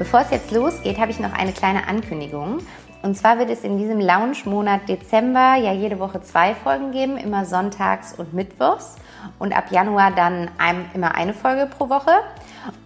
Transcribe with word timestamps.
Bevor 0.00 0.20
es 0.20 0.30
jetzt 0.30 0.50
losgeht, 0.50 0.98
habe 0.98 1.10
ich 1.10 1.20
noch 1.20 1.34
eine 1.34 1.52
kleine 1.52 1.86
Ankündigung. 1.86 2.60
Und 3.02 3.18
zwar 3.18 3.38
wird 3.38 3.50
es 3.50 3.64
in 3.64 3.76
diesem 3.76 4.00
Lounge-Monat 4.00 4.88
Dezember 4.88 5.56
ja 5.56 5.74
jede 5.74 5.98
Woche 5.98 6.22
zwei 6.22 6.54
Folgen 6.54 6.90
geben, 6.90 7.18
immer 7.18 7.44
sonntags 7.44 8.14
und 8.14 8.32
mittwochs. 8.32 8.96
Und 9.38 9.54
ab 9.54 9.70
Januar 9.70 10.10
dann 10.12 10.50
ein, 10.56 10.86
immer 10.94 11.14
eine 11.14 11.34
Folge 11.34 11.66
pro 11.66 11.90
Woche. 11.90 12.12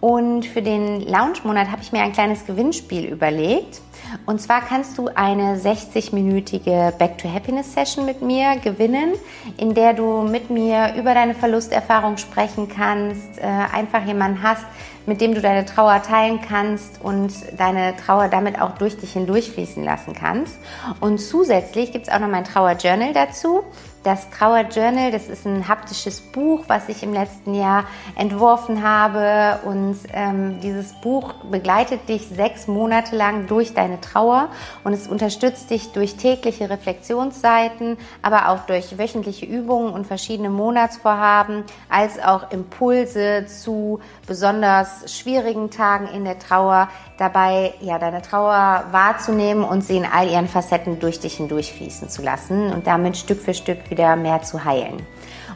Und 0.01 0.45
für 0.45 0.61
den 0.61 1.07
Lounge-Monat 1.07 1.71
habe 1.71 1.81
ich 1.81 1.93
mir 1.93 2.01
ein 2.01 2.11
kleines 2.11 2.45
Gewinnspiel 2.45 3.05
überlegt. 3.05 3.79
Und 4.25 4.41
zwar 4.41 4.61
kannst 4.61 4.97
du 4.97 5.09
eine 5.13 5.57
60-minütige 5.57 6.91
Back 6.91 7.17
to 7.17 7.31
Happiness 7.31 7.73
Session 7.73 8.05
mit 8.05 8.21
mir 8.21 8.57
gewinnen, 8.57 9.13
in 9.57 9.73
der 9.73 9.93
du 9.93 10.23
mit 10.23 10.49
mir 10.49 10.95
über 10.97 11.13
deine 11.13 11.35
Verlusterfahrung 11.35 12.17
sprechen 12.17 12.67
kannst, 12.69 13.37
äh, 13.37 13.43
einfach 13.43 14.05
jemanden 14.05 14.41
hast, 14.41 14.65
mit 15.05 15.21
dem 15.21 15.35
du 15.35 15.41
deine 15.41 15.65
Trauer 15.65 16.01
teilen 16.01 16.39
kannst 16.41 17.01
und 17.01 17.31
deine 17.57 17.95
Trauer 17.95 18.27
damit 18.27 18.59
auch 18.61 18.77
durch 18.77 18.97
dich 18.97 19.13
hindurchfließen 19.13 19.83
lassen 19.83 20.13
kannst. 20.13 20.57
Und 20.99 21.19
zusätzlich 21.19 21.91
gibt 21.91 22.07
es 22.07 22.13
auch 22.13 22.19
noch 22.19 22.27
mein 22.27 22.43
Trauer-Journal 22.43 23.13
dazu. 23.13 23.63
Das 24.03 24.29
Trauer 24.29 24.61
Journal, 24.69 25.11
das 25.11 25.27
ist 25.29 25.47
ein 25.47 25.67
haptisches 25.67 26.21
Buch, 26.21 26.65
was 26.67 26.89
ich 26.89 27.01
im 27.01 27.11
letzten 27.11 27.55
Jahr 27.55 27.85
entworfen 28.15 28.83
habe. 28.83 29.59
Und 29.65 29.97
ähm, 30.13 30.59
dieses 30.61 30.93
Buch 30.93 31.33
begleitet 31.49 32.07
dich 32.07 32.27
sechs 32.27 32.67
Monate 32.67 33.15
lang 33.15 33.47
durch 33.47 33.73
deine 33.73 33.94
Trauer 34.01 34.49
und 34.83 34.93
es 34.93 35.07
unterstützt 35.07 35.69
dich 35.69 35.91
durch 35.91 36.15
tägliche 36.15 36.69
Reflexionsseiten, 36.69 37.97
aber 38.21 38.49
auch 38.49 38.65
durch 38.65 38.97
wöchentliche 38.97 39.45
Übungen 39.45 39.93
und 39.93 40.05
verschiedene 40.07 40.49
Monatsvorhaben, 40.49 41.63
als 41.89 42.19
auch 42.19 42.51
Impulse 42.51 43.45
zu 43.47 43.99
besonders 44.27 45.13
schwierigen 45.13 45.69
Tagen 45.71 46.07
in 46.07 46.25
der 46.25 46.39
Trauer, 46.39 46.89
dabei 47.17 47.73
ja 47.81 47.99
deine 47.99 48.21
Trauer 48.21 48.85
wahrzunehmen 48.91 49.63
und 49.63 49.83
sie 49.83 49.97
in 49.97 50.05
all 50.05 50.29
ihren 50.29 50.47
Facetten 50.47 50.99
durch 50.99 51.19
dich 51.19 51.35
hindurchfließen 51.37 52.09
zu 52.09 52.21
lassen 52.21 52.71
und 52.71 52.87
damit 52.87 53.17
Stück 53.17 53.41
für 53.41 53.53
Stück 53.53 53.89
wieder 53.89 54.15
mehr 54.15 54.41
zu 54.41 54.63
heilen. 54.63 55.05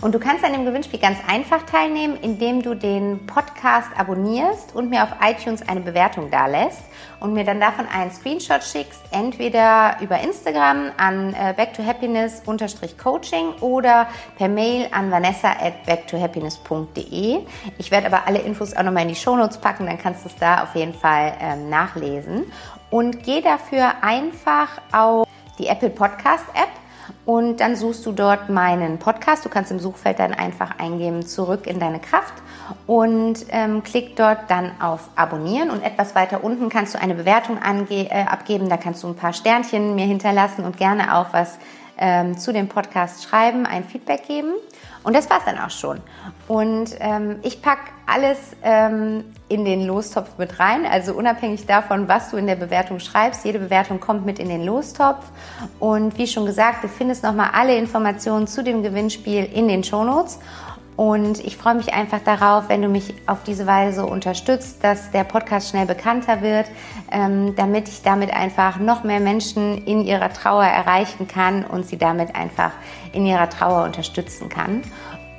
Und 0.01 0.15
du 0.15 0.19
kannst 0.19 0.45
an 0.45 0.53
dem 0.53 0.63
Gewinnspiel 0.63 0.99
ganz 0.99 1.17
einfach 1.27 1.63
teilnehmen, 1.63 2.17
indem 2.21 2.61
du 2.61 2.73
den 2.73 3.25
Podcast 3.25 3.89
abonnierst 3.97 4.73
und 4.73 4.89
mir 4.89 5.03
auf 5.03 5.09
iTunes 5.21 5.67
eine 5.67 5.81
Bewertung 5.81 6.31
dalässt 6.31 6.83
und 7.19 7.33
mir 7.33 7.43
dann 7.43 7.59
davon 7.59 7.85
einen 7.85 8.09
Screenshot 8.09 8.63
schickst, 8.63 9.01
entweder 9.11 9.97
über 9.99 10.21
Instagram 10.21 10.91
an 10.95 11.33
äh, 11.33 11.53
backtohappiness-coaching 11.53 13.55
oder 13.59 14.07
per 14.37 14.47
Mail 14.47 14.87
an 14.91 15.11
vanessa 15.11 15.49
at 15.49 15.85
backtohappiness.de. 15.85 17.39
Ich 17.77 17.91
werde 17.91 18.07
aber 18.07 18.25
alle 18.25 18.39
Infos 18.39 18.73
auch 18.73 18.83
nochmal 18.83 19.03
in 19.03 19.09
die 19.09 19.15
Shownotes 19.15 19.57
packen, 19.57 19.85
dann 19.85 19.97
kannst 19.97 20.23
du 20.23 20.29
es 20.29 20.35
da 20.37 20.63
auf 20.63 20.75
jeden 20.75 20.93
Fall 20.93 21.33
ähm, 21.41 21.69
nachlesen. 21.69 22.49
Und 22.89 23.21
geh 23.23 23.41
dafür 23.41 24.01
einfach 24.01 24.69
auf 24.93 25.27
die 25.59 25.67
Apple 25.67 25.89
Podcast 25.89 26.45
App 26.53 26.78
und 27.29 27.59
dann 27.59 27.75
suchst 27.75 28.07
du 28.07 28.11
dort 28.11 28.49
meinen 28.49 28.97
Podcast. 28.97 29.45
Du 29.45 29.49
kannst 29.49 29.69
im 29.69 29.77
Suchfeld 29.77 30.17
dann 30.17 30.33
einfach 30.33 30.79
eingeben, 30.79 31.27
zurück 31.27 31.67
in 31.67 31.79
deine 31.79 31.99
Kraft 31.99 32.33
und 32.87 33.45
ähm, 33.49 33.83
klick 33.83 34.15
dort 34.15 34.49
dann 34.49 34.71
auf 34.81 35.09
Abonnieren 35.15 35.69
und 35.69 35.83
etwas 35.83 36.15
weiter 36.15 36.43
unten 36.43 36.69
kannst 36.69 36.95
du 36.95 36.99
eine 36.99 37.13
Bewertung 37.13 37.59
äh, 37.91 38.07
abgeben. 38.23 38.67
Da 38.67 38.77
kannst 38.77 39.03
du 39.03 39.09
ein 39.09 39.15
paar 39.15 39.33
Sternchen 39.33 39.93
mir 39.93 40.07
hinterlassen 40.07 40.65
und 40.65 40.77
gerne 40.77 41.15
auch 41.15 41.27
was 41.31 41.59
ähm, 41.99 42.37
zu 42.37 42.51
dem 42.51 42.67
Podcast 42.67 43.23
schreiben, 43.23 43.65
ein 43.65 43.83
Feedback 43.83 44.25
geben. 44.27 44.53
Und 45.03 45.15
das 45.15 45.29
war's 45.29 45.43
dann 45.45 45.57
auch 45.57 45.69
schon. 45.69 46.01
Und 46.47 46.95
ähm, 46.99 47.37
ich 47.41 47.61
pack 47.61 47.79
alles 48.05 48.37
ähm, 48.63 49.23
in 49.47 49.63
den 49.63 49.85
Lostopf 49.85 50.37
mit 50.37 50.59
rein. 50.59 50.85
Also 50.85 51.13
unabhängig 51.13 51.65
davon, 51.65 52.07
was 52.07 52.31
du 52.31 52.37
in 52.37 52.47
der 52.47 52.55
Bewertung 52.55 52.99
schreibst, 52.99 53.45
jede 53.45 53.59
Bewertung 53.59 53.99
kommt 53.99 54.25
mit 54.25 54.39
in 54.39 54.49
den 54.49 54.65
Lostopf. 54.65 55.25
Und 55.79 56.17
wie 56.17 56.27
schon 56.27 56.45
gesagt, 56.45 56.83
du 56.83 56.87
findest 56.89 57.23
nochmal 57.23 57.51
alle 57.53 57.77
Informationen 57.77 58.47
zu 58.47 58.63
dem 58.63 58.83
Gewinnspiel 58.83 59.45
in 59.45 59.67
den 59.67 59.83
Shownotes. 59.83 60.39
Und 60.99 61.39
ich 61.45 61.55
freue 61.55 61.75
mich 61.75 61.93
einfach 61.93 62.19
darauf, 62.19 62.67
wenn 62.67 62.81
du 62.81 62.89
mich 62.89 63.13
auf 63.25 63.43
diese 63.43 63.65
Weise 63.65 64.05
unterstützt, 64.05 64.83
dass 64.83 65.11
der 65.11 65.23
Podcast 65.23 65.69
schnell 65.69 65.85
bekannter 65.85 66.41
wird, 66.41 66.65
ähm, 67.09 67.55
damit 67.55 67.87
ich 67.87 68.01
damit 68.01 68.33
einfach 68.33 68.79
noch 68.79 69.05
mehr 69.05 69.21
Menschen 69.21 69.85
in 69.85 70.01
ihrer 70.01 70.27
Trauer 70.33 70.65
erreichen 70.65 71.25
kann 71.25 71.63
und 71.63 71.85
sie 71.85 71.97
damit 71.97 72.35
einfach 72.35 72.73
in 73.13 73.25
ihrer 73.25 73.49
Trauer 73.49 73.85
unterstützen 73.85 74.49
kann. 74.49 74.81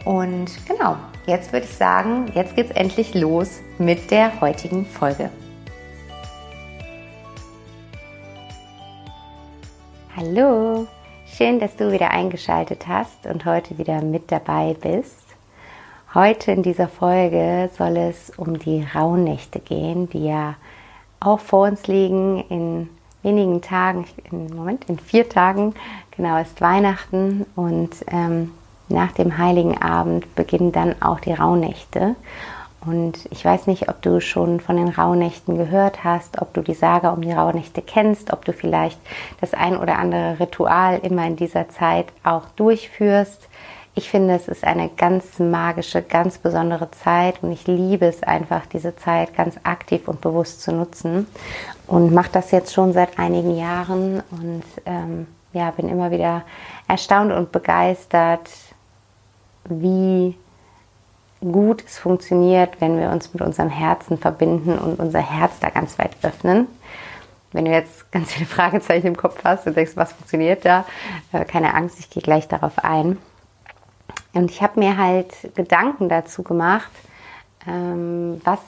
Und 0.07 0.51
genau, 0.67 0.97
jetzt 1.27 1.53
würde 1.53 1.67
ich 1.67 1.77
sagen, 1.77 2.33
jetzt 2.35 2.57
geht's 2.57 2.71
endlich 2.71 3.13
los 3.13 3.61
mit 3.77 4.11
der 4.11 4.41
heutigen 4.41 4.87
Folge. 4.87 5.29
Hallo, 10.17 10.87
schön, 11.37 11.61
dass 11.61 11.77
du 11.77 11.93
wieder 11.93 12.13
eingeschaltet 12.13 12.87
hast 12.89 13.27
und 13.27 13.45
heute 13.45 13.77
wieder 13.77 14.01
mit 14.01 14.33
dabei 14.33 14.75
bist. 14.81 15.20
Heute 16.13 16.51
in 16.51 16.65
dieser 16.65 16.89
Folge 16.89 17.71
soll 17.79 17.97
es 17.97 18.31
um 18.37 18.59
die 18.59 18.85
Rauhnächte 18.97 19.61
gehen, 19.61 20.11
die 20.11 20.25
ja 20.25 20.57
auch 21.21 21.39
vor 21.39 21.69
uns 21.69 21.87
liegen. 21.87 22.45
In 22.49 22.89
wenigen 23.23 23.63
Tagen, 23.63 24.07
im 24.29 24.49
Moment, 24.49 24.87
in 24.89 24.99
vier 24.99 25.29
Tagen, 25.29 25.73
genau 26.17 26.41
ist 26.41 26.61
Weihnachten 26.61 27.47
und 27.55 27.91
ähm, 28.09 28.51
nach 28.89 29.13
dem 29.13 29.39
Heiligen 29.39 29.81
Abend 29.81 30.35
beginnen 30.35 30.73
dann 30.73 31.01
auch 31.01 31.21
die 31.21 31.33
Rauhnächte. 31.33 32.17
Und 32.85 33.29
ich 33.31 33.45
weiß 33.45 33.69
nicht, 33.69 33.89
ob 33.89 34.03
du 34.03 34.21
schon 34.21 34.59
von 34.59 34.79
den 34.79 34.89
Rauhnächten 34.89 35.57
gehört 35.57 36.03
hast, 36.03 36.43
ob 36.43 36.53
du 36.55 36.63
die 36.63 36.75
Sage 36.75 37.13
um 37.13 37.21
die 37.23 37.31
Rauhnächte 37.31 37.83
kennst, 37.83 38.33
ob 38.33 38.45
du 38.45 38.53
vielleicht 38.53 38.99
das 39.41 39.55
ein 39.55 39.77
oder 39.77 39.97
andere 40.01 40.41
Ritual 40.41 40.99
immer 41.05 41.25
in 41.25 41.37
dieser 41.37 41.69
Zeit 41.69 42.07
auch 42.25 42.47
durchführst. 42.57 43.50
Ich 44.01 44.09
finde, 44.09 44.33
es 44.35 44.49
ist 44.49 44.65
eine 44.65 44.89
ganz 44.89 45.39
magische, 45.39 46.01
ganz 46.01 46.39
besondere 46.39 46.91
Zeit 46.91 47.43
und 47.43 47.53
ich 47.53 47.67
liebe 47.67 48.07
es 48.07 48.23
einfach, 48.23 48.65
diese 48.65 48.97
Zeit 48.97 49.37
ganz 49.37 49.57
aktiv 49.63 50.09
und 50.09 50.23
bewusst 50.23 50.63
zu 50.63 50.73
nutzen 50.73 51.27
und 51.87 52.15
mache 52.15 52.31
das 52.33 52.51
jetzt 52.51 52.73
schon 52.73 52.95
seit 52.95 53.19
einigen 53.19 53.55
Jahren 53.55 54.23
und 54.31 54.63
ähm, 54.87 55.27
ja, 55.53 55.71
bin 55.73 55.91
immer 55.91 56.11
wieder 56.11 56.45
erstaunt 56.89 57.31
und 57.31 57.53
begeistert, 57.53 58.49
wie 59.69 60.35
gut 61.43 61.85
es 61.85 61.99
funktioniert, 61.99 62.81
wenn 62.81 62.99
wir 62.99 63.11
uns 63.11 63.35
mit 63.35 63.43
unserem 63.43 63.69
Herzen 63.69 64.17
verbinden 64.17 64.79
und 64.79 64.99
unser 64.99 65.21
Herz 65.21 65.59
da 65.61 65.69
ganz 65.69 65.99
weit 65.99 66.17
öffnen. 66.23 66.69
Wenn 67.53 67.67
du 67.67 67.71
jetzt 67.71 68.11
ganz 68.13 68.33
viele 68.33 68.47
Fragezeichen 68.47 69.09
im 69.09 69.17
Kopf 69.19 69.45
hast 69.45 69.67
und 69.67 69.77
denkst, 69.77 69.93
was 69.97 70.15
funktioniert 70.15 70.65
da, 70.65 70.87
äh, 71.35 71.45
keine 71.45 71.75
Angst, 71.75 72.01
ich 72.01 72.09
gehe 72.09 72.23
gleich 72.23 72.49
darauf 72.49 72.83
ein. 72.83 73.19
Und 74.33 74.51
ich 74.51 74.63
habe 74.63 74.79
mir 74.79 74.97
halt 74.97 75.55
Gedanken 75.55 76.09
dazu 76.09 76.43
gemacht, 76.43 76.91
ähm, 77.67 78.41
was 78.45 78.61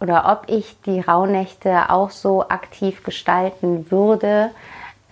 oder 0.00 0.32
ob 0.32 0.50
ich 0.50 0.80
die 0.86 1.00
Rauhnächte 1.00 1.90
auch 1.90 2.10
so 2.10 2.48
aktiv 2.48 3.02
gestalten 3.02 3.90
würde, 3.90 4.50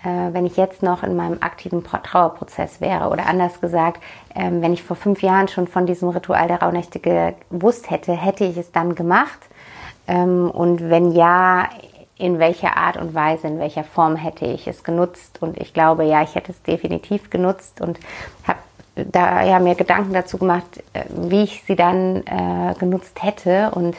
äh, 0.02 0.32
wenn 0.32 0.46
ich 0.46 0.56
jetzt 0.56 0.82
noch 0.82 1.02
in 1.02 1.14
meinem 1.14 1.42
aktiven 1.42 1.84
Trauerprozess 1.84 2.80
wäre. 2.80 3.10
Oder 3.10 3.26
anders 3.26 3.60
gesagt, 3.60 4.02
ähm, 4.34 4.62
wenn 4.62 4.72
ich 4.72 4.82
vor 4.82 4.96
fünf 4.96 5.22
Jahren 5.22 5.48
schon 5.48 5.66
von 5.66 5.84
diesem 5.84 6.08
Ritual 6.08 6.48
der 6.48 6.62
Rauhnächte 6.62 7.00
gewusst 7.00 7.90
hätte, 7.90 8.12
hätte 8.12 8.44
ich 8.44 8.56
es 8.56 8.72
dann 8.72 8.94
gemacht. 8.94 9.40
Ähm, 10.06 10.50
und 10.50 10.88
wenn 10.88 11.12
ja, 11.12 11.68
in 12.16 12.38
welcher 12.38 12.76
Art 12.76 12.96
und 12.96 13.14
Weise, 13.14 13.46
in 13.46 13.60
welcher 13.60 13.84
Form 13.84 14.16
hätte 14.16 14.44
ich 14.46 14.66
es 14.66 14.82
genutzt. 14.82 15.40
Und 15.40 15.60
ich 15.60 15.72
glaube, 15.72 16.04
ja, 16.04 16.22
ich 16.22 16.34
hätte 16.34 16.50
es 16.50 16.62
definitiv 16.62 17.30
genutzt 17.30 17.80
und 17.80 18.00
habe 18.46 18.58
da 19.10 19.44
ja 19.44 19.58
mir 19.58 19.74
Gedanken 19.74 20.12
dazu 20.12 20.38
gemacht, 20.38 20.82
äh, 20.92 21.04
wie 21.08 21.44
ich 21.44 21.62
sie 21.66 21.76
dann 21.76 22.26
äh, 22.26 22.74
genutzt 22.78 23.22
hätte. 23.22 23.70
Und 23.72 23.96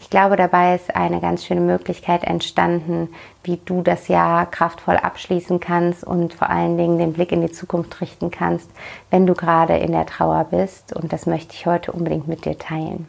ich 0.00 0.10
glaube, 0.10 0.36
dabei 0.36 0.76
ist 0.76 0.94
eine 0.94 1.20
ganz 1.20 1.44
schöne 1.44 1.60
Möglichkeit 1.60 2.24
entstanden, 2.24 3.08
wie 3.42 3.58
du 3.64 3.82
das 3.82 4.08
Jahr 4.08 4.46
kraftvoll 4.46 4.96
abschließen 4.96 5.60
kannst 5.60 6.04
und 6.04 6.34
vor 6.34 6.50
allen 6.50 6.76
Dingen 6.76 6.98
den 6.98 7.12
Blick 7.12 7.32
in 7.32 7.42
die 7.42 7.52
Zukunft 7.52 8.00
richten 8.00 8.30
kannst, 8.30 8.70
wenn 9.10 9.26
du 9.26 9.34
gerade 9.34 9.76
in 9.76 9.92
der 9.92 10.06
Trauer 10.06 10.44
bist. 10.44 10.94
Und 10.94 11.12
das 11.12 11.26
möchte 11.26 11.54
ich 11.54 11.66
heute 11.66 11.92
unbedingt 11.92 12.28
mit 12.28 12.44
dir 12.44 12.56
teilen. 12.56 13.08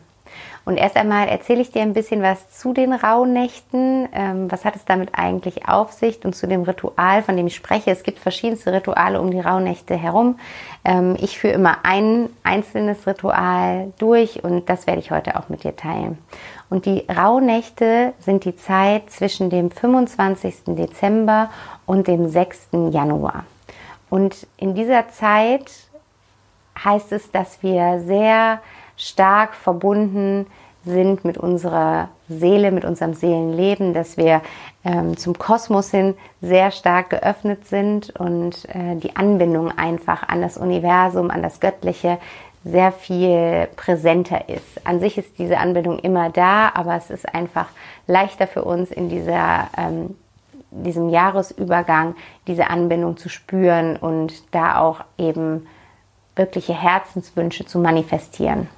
Und 0.65 0.77
erst 0.77 0.97
einmal 0.97 1.27
erzähle 1.27 1.61
ich 1.61 1.71
dir 1.71 1.81
ein 1.81 1.93
bisschen 1.93 2.21
was 2.21 2.51
zu 2.51 2.73
den 2.73 2.93
Rauhnächten. 2.93 4.07
Ähm, 4.13 4.51
was 4.51 4.65
hat 4.65 4.75
es 4.75 4.85
damit 4.85 5.09
eigentlich 5.13 5.67
auf 5.67 5.93
sich 5.93 6.23
und 6.23 6.35
zu 6.35 6.47
dem 6.47 6.61
Ritual, 6.63 7.23
von 7.23 7.35
dem 7.35 7.47
ich 7.47 7.55
spreche? 7.55 7.89
Es 7.89 8.03
gibt 8.03 8.19
verschiedenste 8.19 8.71
Rituale 8.71 9.19
um 9.19 9.31
die 9.31 9.39
Rauhnächte 9.39 9.95
herum. 9.95 10.39
Ähm, 10.85 11.15
ich 11.19 11.39
führe 11.39 11.53
immer 11.53 11.79
ein 11.83 12.29
einzelnes 12.43 13.05
Ritual 13.05 13.93
durch 13.99 14.43
und 14.43 14.69
das 14.69 14.87
werde 14.87 14.99
ich 14.99 15.11
heute 15.11 15.37
auch 15.37 15.49
mit 15.49 15.63
dir 15.63 15.75
teilen. 15.75 16.17
Und 16.69 16.85
die 16.85 17.05
Rauhnächte 17.09 18.13
sind 18.19 18.45
die 18.45 18.55
Zeit 18.55 19.09
zwischen 19.09 19.49
dem 19.49 19.71
25. 19.71 20.75
Dezember 20.75 21.49
und 21.85 22.07
dem 22.07 22.29
6. 22.29 22.69
Januar. 22.91 23.45
Und 24.09 24.47
in 24.57 24.75
dieser 24.75 25.09
Zeit 25.09 25.71
heißt 26.83 27.11
es, 27.11 27.31
dass 27.31 27.61
wir 27.63 27.99
sehr 28.01 28.61
stark 28.97 29.55
verbunden 29.55 30.45
sind 30.85 31.25
mit 31.25 31.37
unserer 31.37 32.09
Seele, 32.29 32.71
mit 32.71 32.85
unserem 32.85 33.13
Seelenleben, 33.13 33.93
dass 33.93 34.17
wir 34.17 34.41
ähm, 34.83 35.17
zum 35.17 35.37
Kosmos 35.37 35.91
hin 35.91 36.15
sehr 36.41 36.71
stark 36.71 37.09
geöffnet 37.09 37.67
sind 37.67 38.11
und 38.17 38.65
äh, 38.69 38.95
die 38.95 39.15
Anbindung 39.15 39.77
einfach 39.77 40.27
an 40.27 40.41
das 40.41 40.57
Universum, 40.57 41.31
an 41.31 41.43
das 41.43 41.59
Göttliche 41.59 42.17
sehr 42.63 42.91
viel 42.91 43.67
präsenter 43.75 44.49
ist. 44.49 44.85
An 44.85 44.99
sich 44.99 45.17
ist 45.17 45.37
diese 45.39 45.57
Anbindung 45.57 45.99
immer 45.99 46.29
da, 46.29 46.71
aber 46.73 46.95
es 46.95 47.09
ist 47.09 47.33
einfach 47.33 47.67
leichter 48.07 48.47
für 48.47 48.63
uns 48.63 48.91
in 48.91 49.09
dieser, 49.09 49.69
ähm, 49.77 50.15
diesem 50.71 51.09
Jahresübergang 51.09 52.15
diese 52.47 52.69
Anbindung 52.69 53.17
zu 53.17 53.29
spüren 53.29 53.95
und 53.95 54.53
da 54.53 54.79
auch 54.79 55.01
eben 55.17 55.67
wirkliche 56.35 56.73
Herzenswünsche 56.73 57.65
zu 57.65 57.79
manifestieren. 57.79 58.69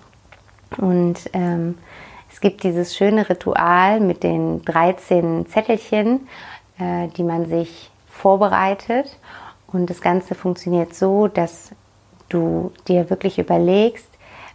Und 0.78 1.30
ähm, 1.34 1.78
es 2.32 2.40
gibt 2.40 2.64
dieses 2.64 2.96
schöne 2.96 3.30
Ritual 3.30 4.00
mit 4.00 4.24
den 4.24 4.64
13 4.64 5.46
Zettelchen, 5.48 6.28
äh, 6.80 7.08
die 7.10 7.24
man 7.24 7.46
sich 7.46 7.92
vorbereitet. 8.08 9.18
Und 9.68 9.90
das 9.90 10.02
Ganze 10.02 10.34
funktioniert 10.34 10.96
so, 10.96 11.28
dass 11.28 11.72
du 12.30 12.72
dir 12.88 13.10
wirklich 13.10 13.38
überlegst, 13.38 14.08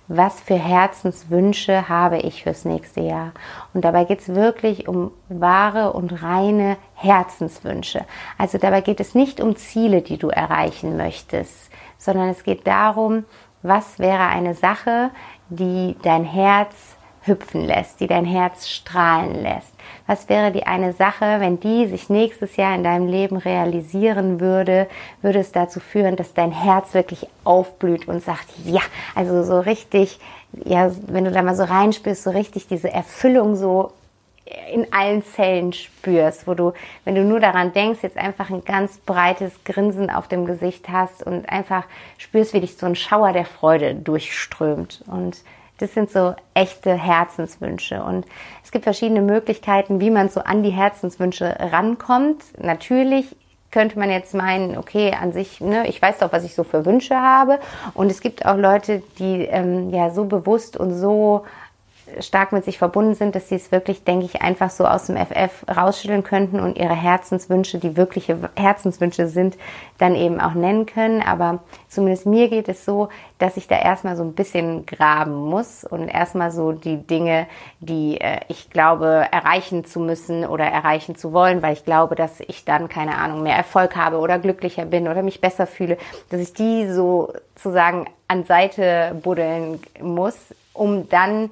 was 0.08 0.40
für 0.40 0.54
Herzenswünsche 0.54 1.88
habe 1.88 2.18
ich 2.18 2.44
fürs 2.44 2.64
nächste 2.64 3.00
Jahr. 3.00 3.32
Und 3.74 3.84
dabei 3.84 4.04
geht 4.04 4.20
es 4.20 4.28
wirklich 4.28 4.88
um 4.88 5.10
wahre 5.28 5.92
und 5.92 6.22
reine 6.22 6.76
Herzenswünsche. 6.94 8.04
Also 8.38 8.56
dabei 8.58 8.82
geht 8.82 9.00
es 9.00 9.14
nicht 9.14 9.40
um 9.40 9.56
Ziele, 9.56 10.02
die 10.02 10.16
du 10.16 10.28
erreichen 10.28 10.96
möchtest, 10.96 11.70
sondern 11.98 12.28
es 12.28 12.44
geht 12.44 12.66
darum, 12.66 13.24
was 13.62 13.98
wäre 13.98 14.28
eine 14.28 14.54
Sache, 14.54 15.10
die 15.48 15.96
dein 16.02 16.24
Herz 16.24 16.95
hüpfen 17.26 17.64
lässt, 17.64 18.00
die 18.00 18.06
dein 18.06 18.24
Herz 18.24 18.68
strahlen 18.68 19.42
lässt? 19.42 19.72
Was 20.06 20.28
wäre 20.28 20.52
die 20.52 20.66
eine 20.66 20.92
Sache, 20.92 21.40
wenn 21.40 21.58
die 21.58 21.86
sich 21.86 22.08
nächstes 22.08 22.56
Jahr 22.56 22.74
in 22.74 22.84
deinem 22.84 23.08
Leben 23.08 23.36
realisieren 23.36 24.40
würde, 24.40 24.88
würde 25.20 25.40
es 25.40 25.52
dazu 25.52 25.80
führen, 25.80 26.16
dass 26.16 26.34
dein 26.34 26.52
Herz 26.52 26.94
wirklich 26.94 27.26
aufblüht 27.44 28.06
und 28.06 28.22
sagt, 28.22 28.46
ja, 28.64 28.82
also 29.14 29.42
so 29.42 29.58
richtig, 29.58 30.20
ja, 30.64 30.90
wenn 31.08 31.24
du 31.24 31.32
da 31.32 31.42
mal 31.42 31.56
so 31.56 31.64
reinspürst, 31.64 32.22
so 32.22 32.30
richtig 32.30 32.68
diese 32.68 32.90
Erfüllung 32.90 33.56
so 33.56 33.92
in 34.72 34.92
allen 34.92 35.24
Zellen 35.24 35.72
spürst, 35.72 36.46
wo 36.46 36.54
du, 36.54 36.72
wenn 37.04 37.16
du 37.16 37.24
nur 37.24 37.40
daran 37.40 37.72
denkst, 37.72 38.00
jetzt 38.02 38.16
einfach 38.16 38.50
ein 38.50 38.64
ganz 38.64 38.98
breites 38.98 39.52
Grinsen 39.64 40.08
auf 40.08 40.28
dem 40.28 40.46
Gesicht 40.46 40.88
hast 40.88 41.24
und 41.24 41.48
einfach 41.48 41.84
spürst, 42.16 42.54
wie 42.54 42.60
dich 42.60 42.76
so 42.76 42.86
ein 42.86 42.94
Schauer 42.94 43.32
der 43.32 43.44
Freude 43.44 43.96
durchströmt. 43.96 45.02
Und 45.08 45.42
das 45.78 45.94
sind 45.94 46.10
so 46.10 46.34
echte 46.54 46.92
Herzenswünsche. 46.94 48.02
Und 48.02 48.26
es 48.64 48.70
gibt 48.70 48.84
verschiedene 48.84 49.22
Möglichkeiten, 49.22 50.00
wie 50.00 50.10
man 50.10 50.28
so 50.28 50.40
an 50.40 50.62
die 50.62 50.70
Herzenswünsche 50.70 51.56
rankommt. 51.58 52.42
Natürlich 52.58 53.36
könnte 53.70 53.98
man 53.98 54.10
jetzt 54.10 54.32
meinen, 54.34 54.78
okay, 54.78 55.12
an 55.12 55.32
sich, 55.32 55.60
ne, 55.60 55.86
ich 55.86 56.00
weiß 56.00 56.18
doch, 56.18 56.32
was 56.32 56.44
ich 56.44 56.54
so 56.54 56.64
für 56.64 56.86
Wünsche 56.86 57.16
habe. 57.16 57.58
Und 57.94 58.10
es 58.10 58.20
gibt 58.20 58.46
auch 58.46 58.56
Leute, 58.56 59.02
die 59.18 59.44
ähm, 59.44 59.90
ja 59.90 60.10
so 60.10 60.24
bewusst 60.24 60.76
und 60.76 60.94
so 60.94 61.44
stark 62.20 62.52
mit 62.52 62.64
sich 62.64 62.78
verbunden 62.78 63.14
sind, 63.14 63.34
dass 63.34 63.48
sie 63.48 63.56
es 63.56 63.72
wirklich, 63.72 64.04
denke 64.04 64.24
ich, 64.24 64.42
einfach 64.42 64.70
so 64.70 64.86
aus 64.86 65.06
dem 65.06 65.16
FF 65.16 65.64
rausschütteln 65.68 66.22
könnten 66.22 66.60
und 66.60 66.78
ihre 66.78 66.94
Herzenswünsche, 66.94 67.78
die 67.78 67.96
wirkliche 67.96 68.50
Herzenswünsche 68.56 69.28
sind, 69.28 69.56
dann 69.98 70.14
eben 70.14 70.40
auch 70.40 70.54
nennen 70.54 70.86
können. 70.86 71.22
Aber 71.22 71.60
zumindest 71.88 72.26
mir 72.26 72.48
geht 72.48 72.68
es 72.68 72.84
so, 72.84 73.08
dass 73.38 73.56
ich 73.56 73.68
da 73.68 73.78
erstmal 73.78 74.16
so 74.16 74.22
ein 74.22 74.34
bisschen 74.34 74.86
graben 74.86 75.34
muss 75.34 75.84
und 75.84 76.08
erstmal 76.08 76.50
so 76.50 76.72
die 76.72 76.96
Dinge, 76.96 77.46
die 77.80 78.20
äh, 78.20 78.40
ich 78.48 78.70
glaube, 78.70 79.26
erreichen 79.30 79.84
zu 79.84 80.00
müssen 80.00 80.46
oder 80.46 80.64
erreichen 80.64 81.16
zu 81.16 81.32
wollen, 81.32 81.62
weil 81.62 81.74
ich 81.74 81.84
glaube, 81.84 82.14
dass 82.14 82.40
ich 82.40 82.64
dann, 82.64 82.88
keine 82.88 83.18
Ahnung, 83.18 83.42
mehr 83.42 83.56
Erfolg 83.56 83.96
habe 83.96 84.18
oder 84.18 84.38
glücklicher 84.38 84.84
bin 84.84 85.08
oder 85.08 85.22
mich 85.22 85.40
besser 85.40 85.66
fühle, 85.66 85.98
dass 86.30 86.40
ich 86.40 86.52
die 86.54 86.88
sozusagen 86.88 88.06
an 88.28 88.44
Seite 88.44 89.16
buddeln 89.22 89.80
muss, 90.00 90.36
um 90.72 91.08
dann 91.08 91.50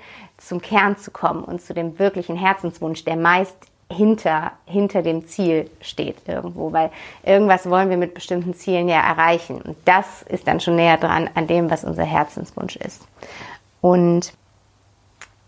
zum 0.48 0.60
Kern 0.60 0.96
zu 0.96 1.10
kommen 1.10 1.44
und 1.44 1.62
zu 1.62 1.74
dem 1.74 1.98
wirklichen 1.98 2.36
Herzenswunsch, 2.36 3.04
der 3.04 3.16
meist 3.16 3.56
hinter, 3.90 4.52
hinter 4.66 5.02
dem 5.02 5.26
Ziel 5.26 5.70
steht 5.80 6.16
irgendwo, 6.26 6.72
weil 6.72 6.90
irgendwas 7.22 7.68
wollen 7.68 7.90
wir 7.90 7.96
mit 7.96 8.14
bestimmten 8.14 8.54
Zielen 8.54 8.88
ja 8.88 9.00
erreichen. 9.00 9.60
Und 9.60 9.76
das 9.84 10.22
ist 10.22 10.46
dann 10.46 10.60
schon 10.60 10.76
näher 10.76 10.96
dran 10.96 11.28
an 11.34 11.46
dem, 11.46 11.70
was 11.70 11.84
unser 11.84 12.04
Herzenswunsch 12.04 12.76
ist. 12.76 13.06
Und 13.80 14.32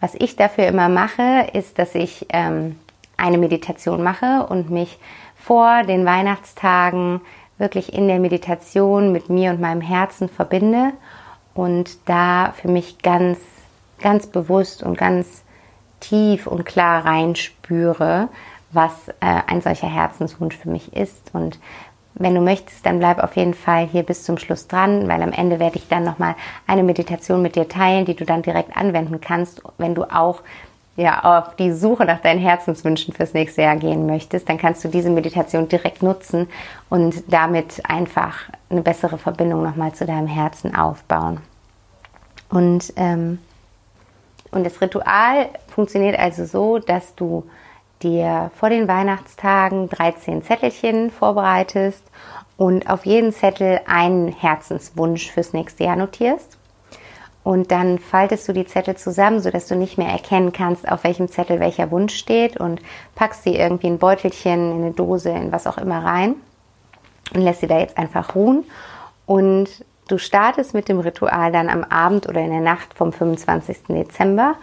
was 0.00 0.14
ich 0.14 0.36
dafür 0.36 0.66
immer 0.66 0.88
mache, 0.88 1.48
ist, 1.52 1.78
dass 1.78 1.94
ich 1.94 2.26
ähm, 2.30 2.78
eine 3.16 3.38
Meditation 3.38 4.02
mache 4.02 4.46
und 4.48 4.70
mich 4.70 4.98
vor 5.34 5.82
den 5.84 6.04
Weihnachtstagen 6.04 7.20
wirklich 7.58 7.94
in 7.94 8.08
der 8.08 8.18
Meditation 8.18 9.12
mit 9.12 9.30
mir 9.30 9.50
und 9.50 9.60
meinem 9.60 9.80
Herzen 9.80 10.28
verbinde 10.28 10.92
und 11.54 11.96
da 12.08 12.52
für 12.60 12.68
mich 12.68 12.98
ganz 12.98 13.38
ganz 14.00 14.26
bewusst 14.26 14.82
und 14.82 14.98
ganz 14.98 15.42
tief 16.00 16.46
und 16.46 16.64
klar 16.64 17.04
reinspüre, 17.04 18.28
was 18.70 19.08
äh, 19.08 19.42
ein 19.46 19.60
solcher 19.60 19.88
Herzenswunsch 19.88 20.56
für 20.56 20.68
mich 20.68 20.94
ist. 20.94 21.30
Und 21.32 21.58
wenn 22.14 22.34
du 22.34 22.40
möchtest, 22.40 22.84
dann 22.86 22.98
bleib 22.98 23.22
auf 23.22 23.36
jeden 23.36 23.54
Fall 23.54 23.86
hier 23.86 24.02
bis 24.02 24.24
zum 24.24 24.38
Schluss 24.38 24.68
dran, 24.68 25.08
weil 25.08 25.22
am 25.22 25.32
Ende 25.32 25.58
werde 25.58 25.76
ich 25.76 25.88
dann 25.88 26.04
nochmal 26.04 26.34
eine 26.66 26.82
Meditation 26.82 27.42
mit 27.42 27.56
dir 27.56 27.68
teilen, 27.68 28.04
die 28.04 28.16
du 28.16 28.24
dann 28.24 28.42
direkt 28.42 28.76
anwenden 28.76 29.20
kannst, 29.20 29.62
wenn 29.78 29.94
du 29.94 30.04
auch 30.04 30.42
ja, 30.96 31.24
auf 31.24 31.56
die 31.56 31.72
Suche 31.72 32.06
nach 32.06 32.20
deinen 32.20 32.40
Herzenswünschen 32.40 33.12
fürs 33.12 33.34
nächste 33.34 33.62
Jahr 33.62 33.76
gehen 33.76 34.06
möchtest, 34.06 34.48
dann 34.48 34.56
kannst 34.56 34.82
du 34.82 34.88
diese 34.88 35.10
Meditation 35.10 35.68
direkt 35.68 36.02
nutzen 36.02 36.48
und 36.88 37.22
damit 37.28 37.82
einfach 37.86 38.38
eine 38.70 38.80
bessere 38.80 39.18
Verbindung 39.18 39.62
nochmal 39.62 39.92
zu 39.92 40.06
deinem 40.06 40.26
Herzen 40.26 40.74
aufbauen. 40.74 41.40
Und 42.48 42.94
ähm, 42.96 43.40
und 44.56 44.64
das 44.64 44.80
Ritual 44.80 45.50
funktioniert 45.68 46.18
also 46.18 46.46
so, 46.46 46.78
dass 46.78 47.14
du 47.14 47.44
dir 48.02 48.50
vor 48.58 48.70
den 48.70 48.88
Weihnachtstagen 48.88 49.90
13 49.90 50.42
Zettelchen 50.42 51.10
vorbereitest 51.10 52.02
und 52.56 52.88
auf 52.88 53.04
jeden 53.04 53.34
Zettel 53.34 53.80
einen 53.86 54.28
Herzenswunsch 54.28 55.30
fürs 55.30 55.52
nächste 55.52 55.84
Jahr 55.84 55.96
notierst. 55.96 56.56
Und 57.44 57.70
dann 57.70 57.98
faltest 57.98 58.48
du 58.48 58.54
die 58.54 58.64
Zettel 58.64 58.96
zusammen, 58.96 59.40
sodass 59.40 59.68
du 59.68 59.76
nicht 59.76 59.98
mehr 59.98 60.08
erkennen 60.08 60.52
kannst, 60.52 60.90
auf 60.90 61.04
welchem 61.04 61.28
Zettel 61.28 61.60
welcher 61.60 61.90
Wunsch 61.90 62.14
steht 62.14 62.56
und 62.56 62.80
packst 63.14 63.42
sie 63.42 63.56
irgendwie 63.56 63.88
in 63.88 63.96
ein 63.96 63.98
Beutelchen, 63.98 64.72
in 64.72 64.84
eine 64.84 64.92
Dose, 64.92 65.28
in 65.28 65.52
was 65.52 65.66
auch 65.66 65.76
immer 65.76 66.02
rein 66.02 66.36
und 67.34 67.42
lässt 67.42 67.60
sie 67.60 67.66
da 67.66 67.78
jetzt 67.78 67.98
einfach 67.98 68.34
ruhen. 68.34 68.64
Und 69.26 69.84
Du 70.08 70.18
startest 70.18 70.72
mit 70.72 70.88
dem 70.88 71.00
Ritual 71.00 71.50
dann 71.50 71.68
am 71.68 71.82
Abend 71.84 72.28
oder 72.28 72.40
in 72.40 72.50
der 72.50 72.60
Nacht 72.60 72.94
vom 72.94 73.12
25. 73.12 73.84
Dezember 73.88 74.54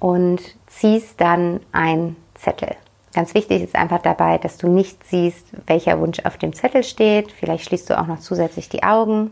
und 0.00 0.40
ziehst 0.66 1.20
dann 1.20 1.60
ein 1.72 2.16
Zettel. 2.34 2.74
Ganz 3.12 3.34
wichtig 3.34 3.62
ist 3.62 3.74
einfach 3.74 4.00
dabei, 4.00 4.38
dass 4.38 4.58
du 4.58 4.68
nicht 4.68 5.04
siehst, 5.04 5.46
welcher 5.66 5.98
Wunsch 6.00 6.20
auf 6.24 6.38
dem 6.38 6.52
Zettel 6.52 6.84
steht. 6.84 7.32
Vielleicht 7.32 7.64
schließt 7.64 7.90
du 7.90 7.98
auch 7.98 8.06
noch 8.06 8.20
zusätzlich 8.20 8.68
die 8.68 8.82
Augen. 8.82 9.30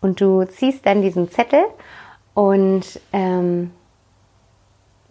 Und 0.00 0.20
du 0.20 0.44
ziehst 0.44 0.86
dann 0.86 1.02
diesen 1.02 1.30
Zettel 1.30 1.64
und 2.34 3.00
ähm, 3.12 3.70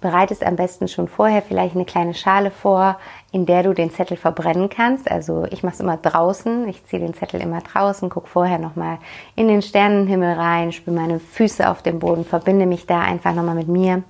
bereitest 0.04 0.46
am 0.46 0.58
besten 0.58 0.88
schon 0.88 1.08
vorher 1.08 1.42
vielleicht 1.42 1.76
eine 1.76 1.86
kleine 1.86 2.14
Schale 2.14 2.52
vor, 2.52 3.00
in 3.32 3.46
der 3.46 3.64
du 3.64 3.74
den 3.74 3.90
Zettel 3.90 4.18
verbrennen 4.18 4.70
kannst. 4.70 5.10
Also 5.10 5.48
ich 5.50 5.64
mache 5.64 5.76
es 5.76 5.80
immer 5.80 5.98
draußen. 5.98 6.68
Ich 6.68 6.86
ziehe 6.86 7.02
den 7.02 7.14
Zettel 7.14 7.42
immer 7.42 7.62
draußen, 7.62 8.10
gucke 8.10 8.28
vorher 8.28 8.60
nochmal 8.60 8.98
in 9.36 9.48
den 9.48 9.62
Sternenhimmel 9.62 10.34
rein, 10.34 10.74
spüre 10.74 10.96
meine 10.96 11.20
Füße 11.20 11.68
auf 11.68 11.82
dem 11.82 12.00
Boden, 12.00 12.26
verbinde 12.26 12.66
mich 12.66 12.86
da 12.86 13.00
einfach 13.00 13.34
nochmal 13.34 13.56
mit 13.56 13.70
mir 13.70 14.04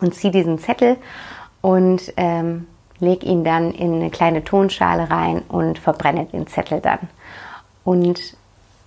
und 0.00 0.12
ziehe 0.12 0.32
diesen 0.32 0.58
Zettel 0.58 0.96
und 1.62 2.12
ähm, 2.16 2.66
leg 2.98 3.22
ihn 3.22 3.44
dann 3.44 3.70
in 3.70 3.94
eine 3.94 4.10
kleine 4.10 4.42
Tonschale 4.42 5.08
rein 5.08 5.42
und 5.48 5.78
verbrenne 5.78 6.26
den 6.26 6.48
Zettel 6.48 6.80
dann. 6.80 6.98
Und 7.84 8.36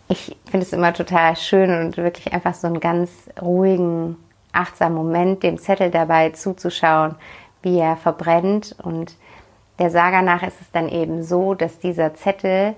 ich 0.09 0.35
finde 0.51 0.65
es 0.65 0.73
immer 0.73 0.93
total 0.93 1.37
schön 1.37 1.69
und 1.69 1.95
wirklich 1.95 2.33
einfach 2.33 2.55
so 2.55 2.67
einen 2.67 2.81
ganz 2.81 3.09
ruhigen, 3.41 4.17
achtsamen 4.51 4.97
Moment, 4.97 5.43
dem 5.43 5.57
Zettel 5.57 5.91
dabei 5.91 6.31
zuzuschauen, 6.31 7.15
wie 7.61 7.77
er 7.77 7.95
verbrennt. 7.95 8.75
Und 8.81 9.15
der 9.77 9.89
Saga 9.89 10.21
nach 10.21 10.43
ist 10.43 10.61
es 10.61 10.71
dann 10.71 10.89
eben 10.89 11.23
so, 11.23 11.53
dass 11.53 11.79
dieser 11.79 12.13
Zettel, 12.13 12.75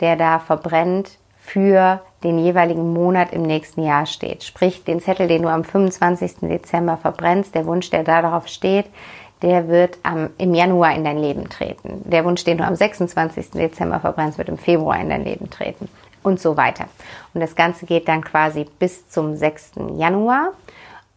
der 0.00 0.16
da 0.16 0.38
verbrennt, 0.38 1.18
für 1.38 2.00
den 2.22 2.38
jeweiligen 2.38 2.92
Monat 2.92 3.32
im 3.32 3.42
nächsten 3.42 3.82
Jahr 3.82 4.06
steht. 4.06 4.44
Sprich, 4.44 4.84
den 4.84 5.00
Zettel, 5.00 5.26
den 5.26 5.42
du 5.42 5.48
am 5.48 5.64
25. 5.64 6.36
Dezember 6.42 6.96
verbrennst, 6.96 7.54
der 7.54 7.66
Wunsch, 7.66 7.90
der 7.90 8.04
da 8.04 8.22
darauf 8.22 8.46
steht, 8.46 8.86
der 9.42 9.68
wird 9.68 9.98
am, 10.04 10.30
im 10.38 10.54
Januar 10.54 10.94
in 10.94 11.04
dein 11.04 11.18
Leben 11.18 11.48
treten. 11.48 12.02
Der 12.04 12.24
Wunsch, 12.24 12.44
den 12.44 12.58
du 12.58 12.64
am 12.64 12.76
26. 12.76 13.50
Dezember 13.50 13.98
verbrennst, 13.98 14.38
wird 14.38 14.48
im 14.48 14.58
Februar 14.58 15.00
in 15.00 15.08
dein 15.08 15.24
Leben 15.24 15.50
treten. 15.50 15.88
Und 16.22 16.40
so 16.40 16.56
weiter. 16.56 16.84
Und 17.34 17.40
das 17.40 17.56
Ganze 17.56 17.84
geht 17.84 18.06
dann 18.06 18.22
quasi 18.22 18.66
bis 18.78 19.08
zum 19.08 19.34
6. 19.34 19.72
Januar. 19.96 20.52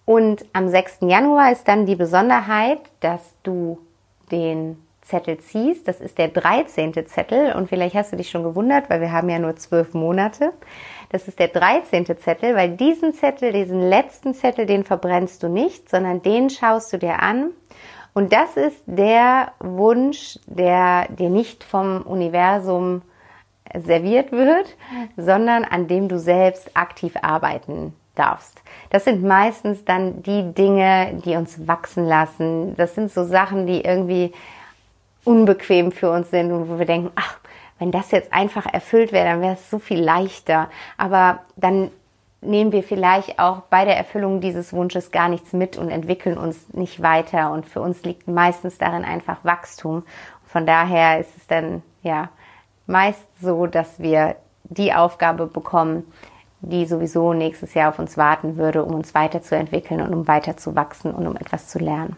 Und 0.05 0.45
am 0.53 0.67
6. 0.67 0.99
Januar 1.01 1.51
ist 1.51 1.67
dann 1.67 1.85
die 1.85 1.95
Besonderheit, 1.95 2.79
dass 2.99 3.33
du 3.43 3.79
den 4.31 4.77
Zettel 5.01 5.39
ziehst. 5.39 5.87
Das 5.87 5.99
ist 6.01 6.17
der 6.17 6.29
13. 6.29 6.93
Zettel. 7.07 7.53
Und 7.53 7.69
vielleicht 7.69 7.95
hast 7.95 8.11
du 8.11 8.17
dich 8.17 8.29
schon 8.29 8.43
gewundert, 8.43 8.89
weil 8.89 9.01
wir 9.01 9.11
haben 9.11 9.29
ja 9.29 9.39
nur 9.39 9.55
zwölf 9.55 9.93
Monate. 9.93 10.53
Das 11.09 11.27
ist 11.27 11.39
der 11.39 11.47
13. 11.47 12.05
Zettel, 12.17 12.55
weil 12.55 12.71
diesen 12.71 13.13
Zettel, 13.13 13.51
diesen 13.51 13.81
letzten 13.81 14.33
Zettel, 14.33 14.65
den 14.65 14.83
verbrennst 14.83 15.41
du 15.43 15.49
nicht, 15.49 15.89
sondern 15.89 16.21
den 16.21 16.49
schaust 16.49 16.93
du 16.93 16.97
dir 16.97 17.21
an 17.21 17.51
und 18.15 18.31
das 18.31 18.55
ist 18.55 18.81
der 18.85 19.51
Wunsch, 19.59 20.39
der 20.45 21.07
dir 21.09 21.29
nicht 21.29 21.65
vom 21.65 22.01
Universum 22.03 23.01
serviert 23.77 24.31
wird, 24.31 24.77
sondern 25.17 25.65
an 25.65 25.89
dem 25.89 26.07
du 26.07 26.17
selbst 26.17 26.77
aktiv 26.77 27.15
arbeiten 27.21 27.93
darfst. 28.15 28.61
Das 28.89 29.05
sind 29.05 29.23
meistens 29.23 29.85
dann 29.85 30.23
die 30.23 30.53
Dinge, 30.53 31.21
die 31.25 31.35
uns 31.35 31.67
wachsen 31.67 32.07
lassen. 32.07 32.75
Das 32.75 32.95
sind 32.95 33.11
so 33.11 33.23
Sachen, 33.23 33.67
die 33.67 33.81
irgendwie 33.81 34.33
unbequem 35.23 35.91
für 35.91 36.11
uns 36.11 36.29
sind 36.29 36.51
und 36.51 36.69
wo 36.69 36.79
wir 36.79 36.85
denken, 36.85 37.11
ach, 37.15 37.37
wenn 37.79 37.91
das 37.91 38.11
jetzt 38.11 38.31
einfach 38.31 38.65
erfüllt 38.71 39.11
wäre, 39.11 39.25
dann 39.25 39.41
wäre 39.41 39.53
es 39.53 39.69
so 39.69 39.79
viel 39.79 40.01
leichter. 40.01 40.69
Aber 40.97 41.39
dann 41.57 41.91
nehmen 42.41 42.71
wir 42.71 42.83
vielleicht 42.83 43.39
auch 43.39 43.61
bei 43.61 43.85
der 43.85 43.97
Erfüllung 43.97 44.39
dieses 44.39 44.71
Wunsches 44.71 45.11
gar 45.11 45.29
nichts 45.29 45.51
mit 45.51 45.77
und 45.77 45.89
entwickeln 45.89 46.37
uns 46.37 46.73
nicht 46.73 47.01
weiter. 47.01 47.51
Und 47.51 47.67
für 47.67 47.81
uns 47.81 48.03
liegt 48.03 48.27
meistens 48.27 48.77
darin 48.77 49.03
einfach 49.03 49.43
Wachstum. 49.43 50.03
Von 50.45 50.65
daher 50.65 51.19
ist 51.19 51.35
es 51.35 51.47
dann 51.47 51.81
ja 52.01 52.29
meist 52.87 53.25
so, 53.41 53.65
dass 53.65 53.99
wir 53.99 54.35
die 54.63 54.93
Aufgabe 54.93 55.47
bekommen, 55.47 56.11
die 56.61 56.85
sowieso 56.85 57.33
nächstes 57.33 57.73
Jahr 57.73 57.89
auf 57.89 57.99
uns 57.99 58.17
warten 58.17 58.57
würde, 58.57 58.83
um 58.83 58.95
uns 58.95 59.13
weiterzuentwickeln 59.13 60.01
und 60.01 60.13
um 60.13 60.27
weiter 60.27 60.57
zu 60.57 60.75
wachsen 60.75 61.11
und 61.11 61.27
um 61.27 61.35
etwas 61.35 61.67
zu 61.67 61.79
lernen. 61.79 62.15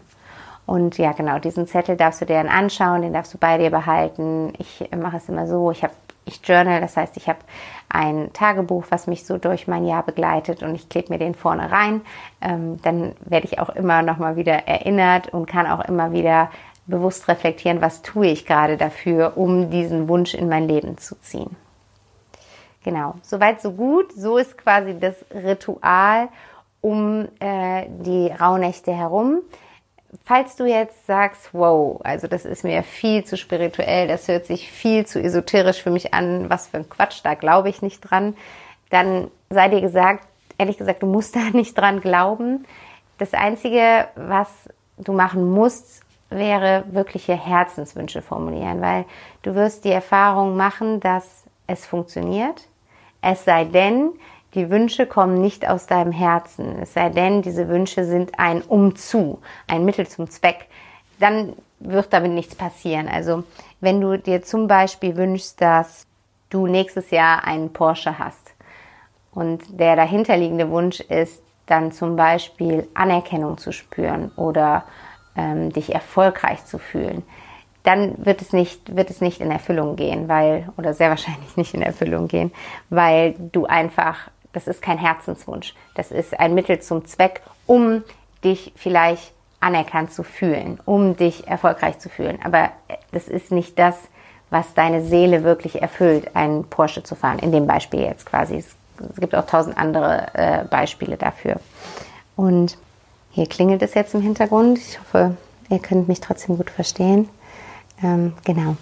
Und 0.65 0.97
ja, 0.97 1.13
genau, 1.13 1.39
diesen 1.39 1.65
Zettel 1.65 1.95
darfst 1.95 2.21
du 2.21 2.25
dir 2.25 2.35
dann 2.43 2.49
anschauen, 2.49 3.01
den 3.01 3.13
darfst 3.13 3.33
du 3.33 3.37
bei 3.37 3.57
dir 3.57 3.69
behalten. 3.69 4.53
Ich 4.57 4.89
mache 4.95 5.17
es 5.17 5.29
immer 5.29 5.47
so, 5.47 5.71
ich 5.71 5.83
habe 5.83 5.93
ich 6.27 6.41
journal, 6.43 6.81
das 6.81 6.97
heißt, 6.97 7.15
ich 7.15 7.29
habe 7.29 7.39
ein 7.89 8.31
Tagebuch, 8.33 8.85
was 8.89 9.07
mich 9.07 9.25
so 9.25 9.37
durch 9.37 9.67
mein 9.67 9.85
Jahr 9.85 10.03
begleitet 10.03 10.61
und 10.61 10.75
ich 10.75 10.89
klebe 10.89 11.13
mir 11.13 11.19
den 11.19 11.35
vorne 11.35 11.71
rein. 11.71 12.01
Ähm, 12.41 12.81
dann 12.81 13.15
werde 13.21 13.47
ich 13.47 13.59
auch 13.59 13.69
immer 13.69 14.01
noch 14.01 14.17
mal 14.17 14.35
wieder 14.35 14.67
erinnert 14.67 15.33
und 15.33 15.45
kann 15.45 15.65
auch 15.67 15.85
immer 15.85 16.11
wieder 16.11 16.51
bewusst 16.85 17.27
reflektieren, 17.27 17.81
was 17.81 18.01
tue 18.01 18.27
ich 18.27 18.45
gerade 18.45 18.77
dafür, 18.77 19.37
um 19.37 19.69
diesen 19.69 20.09
Wunsch 20.09 20.33
in 20.33 20.49
mein 20.49 20.67
Leben 20.67 20.97
zu 20.97 21.15
ziehen. 21.19 21.55
Genau, 22.87 23.15
soweit 23.21 23.61
so 23.61 23.71
gut. 23.71 24.13
So 24.13 24.37
ist 24.37 24.57
quasi 24.57 24.97
das 24.97 25.15
Ritual 25.33 26.29
um 26.79 27.27
äh, 27.39 27.87
die 27.89 28.27
Rauhnächte 28.27 28.93
herum 28.93 29.41
falls 30.25 30.55
du 30.55 30.65
jetzt 30.65 31.05
sagst, 31.05 31.49
wow, 31.53 31.99
also 32.03 32.27
das 32.27 32.45
ist 32.45 32.63
mir 32.63 32.83
viel 32.83 33.23
zu 33.23 33.37
spirituell, 33.37 34.07
das 34.07 34.27
hört 34.27 34.45
sich 34.45 34.71
viel 34.71 35.05
zu 35.05 35.21
esoterisch 35.21 35.81
für 35.81 35.89
mich 35.89 36.13
an, 36.13 36.49
was 36.49 36.67
für 36.67 36.77
ein 36.77 36.89
Quatsch, 36.89 37.21
da 37.23 37.33
glaube 37.33 37.69
ich 37.69 37.81
nicht 37.81 38.01
dran, 38.01 38.35
dann 38.89 39.29
sei 39.49 39.69
dir 39.69 39.81
gesagt, 39.81 40.27
ehrlich 40.57 40.77
gesagt, 40.77 41.03
du 41.03 41.07
musst 41.07 41.35
da 41.37 41.49
nicht 41.53 41.77
dran 41.77 42.01
glauben. 42.01 42.65
Das 43.17 43.33
Einzige, 43.33 44.07
was 44.15 44.49
du 44.97 45.13
machen 45.13 45.49
musst, 45.49 46.03
wäre 46.29 46.83
wirkliche 46.91 47.33
Herzenswünsche 47.33 48.21
formulieren, 48.21 48.81
weil 48.81 49.05
du 49.43 49.55
wirst 49.55 49.85
die 49.85 49.91
Erfahrung 49.91 50.57
machen, 50.57 50.99
dass 50.99 51.45
es 51.67 51.85
funktioniert. 51.85 52.67
Es 53.21 53.45
sei 53.45 53.65
denn, 53.65 54.11
die 54.53 54.69
Wünsche 54.69 55.05
kommen 55.05 55.41
nicht 55.41 55.67
aus 55.67 55.87
deinem 55.87 56.11
Herzen, 56.11 56.79
es 56.81 56.93
sei 56.93 57.09
denn, 57.09 57.41
diese 57.41 57.67
Wünsche 57.67 58.05
sind 58.05 58.39
ein 58.39 58.61
Umzu, 58.61 59.39
ein 59.67 59.85
Mittel 59.85 60.07
zum 60.07 60.29
Zweck, 60.29 60.67
dann 61.19 61.53
wird 61.79 62.13
damit 62.13 62.31
nichts 62.31 62.55
passieren. 62.55 63.07
Also 63.07 63.43
wenn 63.81 64.01
du 64.01 64.17
dir 64.17 64.41
zum 64.41 64.67
Beispiel 64.67 65.15
wünschst, 65.15 65.61
dass 65.61 66.07
du 66.49 66.67
nächstes 66.67 67.11
Jahr 67.11 67.43
einen 67.43 67.73
Porsche 67.73 68.17
hast 68.17 68.53
und 69.31 69.79
der 69.79 69.95
dahinterliegende 69.95 70.69
Wunsch 70.69 71.01
ist, 71.01 71.43
dann 71.65 71.91
zum 71.91 72.15
Beispiel 72.15 72.87
Anerkennung 72.93 73.57
zu 73.57 73.71
spüren 73.71 74.31
oder 74.37 74.85
ähm, 75.35 75.71
dich 75.71 75.93
erfolgreich 75.93 76.65
zu 76.65 76.79
fühlen, 76.79 77.23
dann 77.87 78.25
wird 78.25 78.41
es 78.41 78.53
nicht, 78.53 78.95
wird 78.95 79.09
es 79.09 79.21
nicht 79.21 79.39
in 79.39 79.49
Erfüllung 79.49 79.95
gehen, 79.95 80.27
weil, 80.27 80.67
oder 80.77 80.93
sehr 80.93 81.09
wahrscheinlich 81.09 81.55
nicht 81.55 81.73
in 81.73 81.81
Erfüllung 81.81 82.27
gehen, 82.27 82.51
weil 82.89 83.35
du 83.51 83.65
einfach 83.65 84.29
das 84.57 84.67
ist 84.67 84.81
kein 84.81 84.97
Herzenswunsch. 84.97 85.75
Das 85.93 86.11
ist 86.11 86.39
ein 86.39 86.55
Mittel 86.55 86.79
zum 86.79 87.05
Zweck, 87.05 87.41
um 87.67 88.03
dich 88.43 88.73
vielleicht 88.75 89.31
anerkannt 89.59 90.11
zu 90.11 90.23
fühlen, 90.23 90.79
um 90.85 91.15
dich 91.15 91.47
erfolgreich 91.47 91.99
zu 91.99 92.09
fühlen. 92.09 92.39
Aber 92.43 92.71
das 93.11 93.27
ist 93.27 93.51
nicht 93.51 93.77
das, 93.77 93.95
was 94.49 94.73
deine 94.73 95.03
Seele 95.03 95.43
wirklich 95.43 95.81
erfüllt, 95.81 96.35
einen 96.35 96.63
Porsche 96.63 97.03
zu 97.03 97.13
fahren. 97.13 97.37
In 97.37 97.51
dem 97.51 97.67
Beispiel 97.67 98.01
jetzt 98.01 98.25
quasi. 98.25 98.55
Es 98.55 98.75
gibt 99.19 99.35
auch 99.35 99.45
tausend 99.45 99.77
andere 99.77 100.27
äh, 100.33 100.63
Beispiele 100.65 101.17
dafür. 101.17 101.59
Und 102.35 102.79
hier 103.29 103.45
klingelt 103.45 103.83
es 103.83 103.93
jetzt 103.93 104.15
im 104.15 104.21
Hintergrund. 104.21 104.79
Ich 104.79 104.99
hoffe, 104.99 105.37
ihr 105.69 105.79
könnt 105.79 106.07
mich 106.07 106.19
trotzdem 106.19 106.57
gut 106.57 106.71
verstehen. 106.71 107.29
Ähm, 108.03 108.33
genau. 108.45 108.75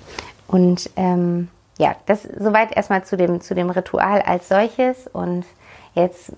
Und 0.47 0.89
ähm, 0.95 1.49
ja, 1.77 1.95
das 2.05 2.23
soweit 2.23 2.75
erstmal 2.75 3.03
zu 3.03 3.17
dem, 3.17 3.41
zu 3.41 3.55
dem 3.55 3.69
Ritual 3.69 4.21
als 4.21 4.47
solches. 4.49 5.07
Und 5.07 5.45
Jetzt 5.95 6.33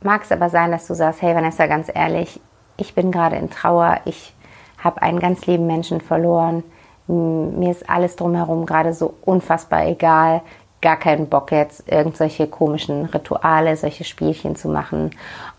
mag 0.00 0.22
es 0.22 0.32
aber 0.32 0.48
sein, 0.48 0.70
dass 0.70 0.86
du 0.86 0.94
sagst, 0.94 1.20
hey 1.20 1.34
Vanessa, 1.34 1.66
ganz 1.66 1.90
ehrlich, 1.92 2.40
ich 2.76 2.94
bin 2.94 3.10
gerade 3.10 3.36
in 3.36 3.50
Trauer, 3.50 4.00
ich 4.04 4.32
habe 4.78 5.02
einen 5.02 5.18
ganz 5.18 5.46
lieben 5.46 5.66
Menschen 5.66 6.00
verloren, 6.00 6.62
mir 7.06 7.70
ist 7.70 7.88
alles 7.90 8.16
drumherum 8.16 8.64
gerade 8.64 8.94
so 8.94 9.14
unfassbar 9.22 9.86
egal, 9.86 10.40
gar 10.80 10.96
keinen 10.96 11.28
Bock 11.28 11.52
jetzt 11.52 11.90
irgendwelche 11.90 12.46
komischen 12.46 13.06
Rituale, 13.06 13.76
solche 13.76 14.04
Spielchen 14.04 14.56
zu 14.56 14.68
machen. 14.68 15.10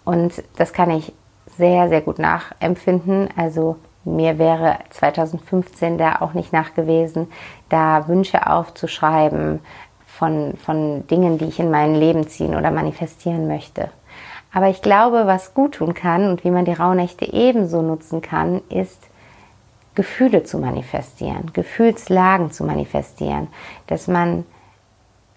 Und 0.06 0.42
das 0.56 0.74
kann 0.74 0.90
ich 0.90 1.14
sehr, 1.58 1.90
sehr 1.90 2.02
gut 2.02 2.18
nachempfinden. 2.18 3.30
Also 3.36 3.78
mir 4.06 4.38
wäre 4.38 4.78
2015 4.92 5.98
da 5.98 6.18
auch 6.22 6.34
nicht 6.34 6.54
nach 6.54 6.74
gewesen, 6.74 7.28
da 7.70 8.08
Wünsche 8.08 8.50
aufzuschreiben, 8.50 9.60
von, 10.06 10.56
von 10.58 11.06
Dingen, 11.08 11.38
die 11.38 11.46
ich 11.46 11.60
in 11.60 11.70
mein 11.70 11.94
Leben 11.96 12.28
ziehen 12.28 12.56
oder 12.56 12.72
manifestieren 12.72 13.48
möchte. 13.48 13.90
Aber 14.54 14.70
ich 14.70 14.82
glaube, 14.82 15.28
was 15.28 15.54
gut 15.54 15.74
tun 15.74 15.94
kann 15.94 16.30
und 16.30 16.46
wie 16.46 16.52
man 16.52 16.64
die 16.64 16.72
Rauhnächte 16.72 17.26
ebenso 17.34 17.82
nutzen 17.82 18.22
kann, 18.22 18.62
ist 18.70 19.10
Gefühle 19.96 20.44
zu 20.44 20.58
manifestieren, 20.58 21.52
Gefühlslagen 21.54 22.52
zu 22.52 22.64
manifestieren, 22.64 23.48
dass 23.88 24.08
man 24.08 24.46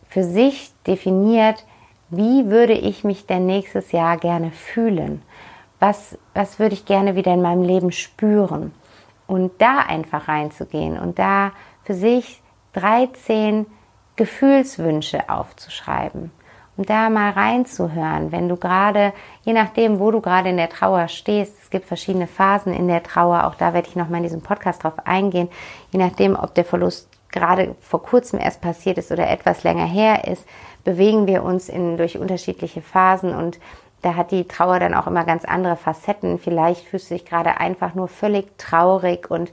für 0.09 0.23
sich 0.23 0.73
definiert, 0.87 1.65
wie 2.11 2.47
würde 2.47 2.73
ich 2.73 3.05
mich 3.05 3.27
denn 3.27 3.47
nächstes 3.47 3.93
Jahr 3.93 4.17
gerne 4.17 4.51
fühlen? 4.51 5.23
Was, 5.81 6.19
was 6.35 6.59
würde 6.59 6.75
ich 6.75 6.85
gerne 6.85 7.15
wieder 7.15 7.33
in 7.33 7.43
meinem 7.43 7.63
Leben 7.63 7.93
spüren? 7.93 8.73
Und 9.27 9.53
da 9.61 9.81
einfach 9.81 10.27
reinzugehen 10.27 10.99
und 10.99 11.19
da 11.19 11.53
für 11.85 11.95
sich 11.95 12.43
13 12.73 13.67
Gefühlswünsche 14.17 15.29
aufzuschreiben 15.29 16.33
Und 16.77 16.91
da 16.91 17.09
mal 17.09 17.31
reinzuhören, 17.31 18.33
wenn 18.33 18.49
du 18.49 18.57
gerade, 18.57 19.13
je 19.43 19.53
nachdem, 19.53 20.01
wo 20.01 20.11
du 20.11 20.21
gerade 20.21 20.49
in 20.49 20.57
der 20.57 20.69
Trauer 20.69 21.09
stehst, 21.09 21.63
es 21.63 21.71
gibt 21.71 21.87
verschiedene 21.87 22.27
Phasen 22.27 22.73
in 22.73 22.89
der 22.89 23.03
Trauer, 23.03 23.47
auch 23.47 23.55
da 23.55 23.75
werde 23.75 23.89
ich 23.89 23.97
nochmal 23.97 24.19
in 24.19 24.25
diesem 24.25 24.43
Podcast 24.43 24.83
drauf 24.83 24.95
eingehen, 25.05 25.49
je 25.93 25.99
nachdem, 25.99 26.37
ob 26.37 26.55
der 26.55 26.65
Verlust 26.65 27.09
gerade 27.31 27.75
vor 27.81 28.03
kurzem 28.03 28.41
erst 28.41 28.61
passiert 28.61 28.99
ist 28.99 29.13
oder 29.13 29.29
etwas 29.29 29.63
länger 29.63 29.87
her 29.87 30.27
ist, 30.27 30.47
bewegen 30.85 31.27
wir 31.27 31.43
uns 31.43 31.69
in, 31.69 31.97
durch 31.97 32.19
unterschiedliche 32.19 32.81
Phasen 32.81 33.35
und 33.35 33.59
da 34.03 34.15
hat 34.15 34.31
die 34.31 34.47
Trauer 34.47 34.79
dann 34.79 34.95
auch 34.95 35.07
immer 35.07 35.25
ganz 35.25 35.45
andere 35.45 35.77
Facetten. 35.77 36.39
Vielleicht 36.39 36.87
fühlst 36.87 37.11
du 37.11 37.15
dich 37.15 37.25
gerade 37.25 37.59
einfach 37.59 37.95
nur 37.95 38.09
völlig 38.09 38.47
traurig 38.59 39.31
und 39.31 39.51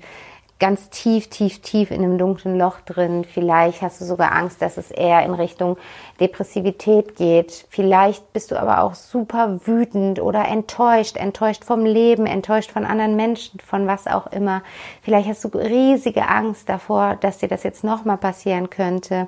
ganz 0.58 0.90
tief, 0.90 1.30
tief, 1.30 1.60
tief 1.62 1.92
in 1.92 2.02
einem 2.02 2.18
dunklen 2.18 2.58
Loch 2.58 2.80
drin. 2.82 3.26
Vielleicht 3.26 3.82
hast 3.82 4.00
du 4.00 4.06
sogar 4.06 4.32
Angst, 4.32 4.62
dass 4.62 4.78
es 4.78 4.90
eher 4.90 5.26
in 5.26 5.34
Richtung 5.34 5.78
Depressivität 6.22 7.18
geht. 7.18 7.66
Vielleicht 7.70 8.32
bist 8.32 8.52
du 8.52 8.60
aber 8.60 8.82
auch 8.82 8.96
super 8.96 9.60
wütend 9.68 10.22
oder 10.22 10.48
enttäuscht, 10.48 11.18
enttäuscht 11.18 11.66
vom 11.66 11.84
Leben, 11.84 12.26
enttäuscht 12.26 12.72
von 12.72 12.86
anderen 12.86 13.18
Menschen, 13.18 13.60
von 13.60 13.86
was 13.86 14.08
auch 14.08 14.28
immer. 14.28 14.62
Vielleicht 15.02 15.28
hast 15.28 15.44
du 15.44 15.50
riesige 15.50 16.30
Angst 16.30 16.70
davor, 16.70 17.18
dass 17.20 17.40
dir 17.40 17.50
das 17.50 17.64
jetzt 17.64 17.84
nochmal 17.84 18.18
passieren 18.18 18.70
könnte. 18.70 19.28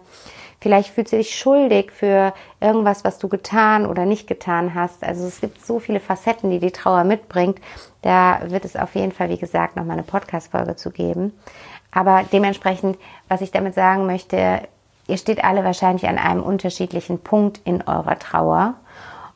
Vielleicht 0.60 0.90
fühlst 0.90 1.14
du 1.14 1.18
dich 1.18 1.38
schuldig 1.38 1.92
für 1.92 2.34
irgendwas, 2.60 3.04
was 3.04 3.20
du 3.20 3.28
getan 3.28 3.86
oder 3.86 4.06
nicht 4.06 4.28
getan 4.28 4.74
hast. 4.74 5.04
Also 5.04 5.28
es 5.28 5.40
gibt 5.40 5.64
so 5.64 5.80
viele 5.80 6.00
Facetten, 6.00 6.50
die 6.50 6.60
die 6.60 6.72
Trauer 6.72 7.04
mitbringt. 7.04 7.60
Da 8.02 8.40
wird 8.50 8.66
es 8.66 8.76
auf 8.76 8.96
jeden 8.96 9.12
Fall, 9.12 9.30
wie 9.30 9.38
gesagt, 9.38 9.76
nochmal 9.76 9.98
eine 9.98 10.04
Podcast-Folge 10.04 10.76
zu 10.76 10.90
geben. 10.90 11.38
Aber 11.92 12.24
dementsprechend, 12.32 12.98
was 13.28 13.42
ich 13.42 13.52
damit 13.52 13.76
sagen 13.76 14.08
möchte, 14.08 14.62
ihr 15.08 15.18
steht 15.18 15.44
alle 15.44 15.64
wahrscheinlich 15.64 16.08
an 16.08 16.18
einem 16.18 16.42
unterschiedlichen 16.42 17.20
Punkt 17.20 17.62
in 17.64 17.84
eurer 17.84 18.18
Trauer. 18.18 18.74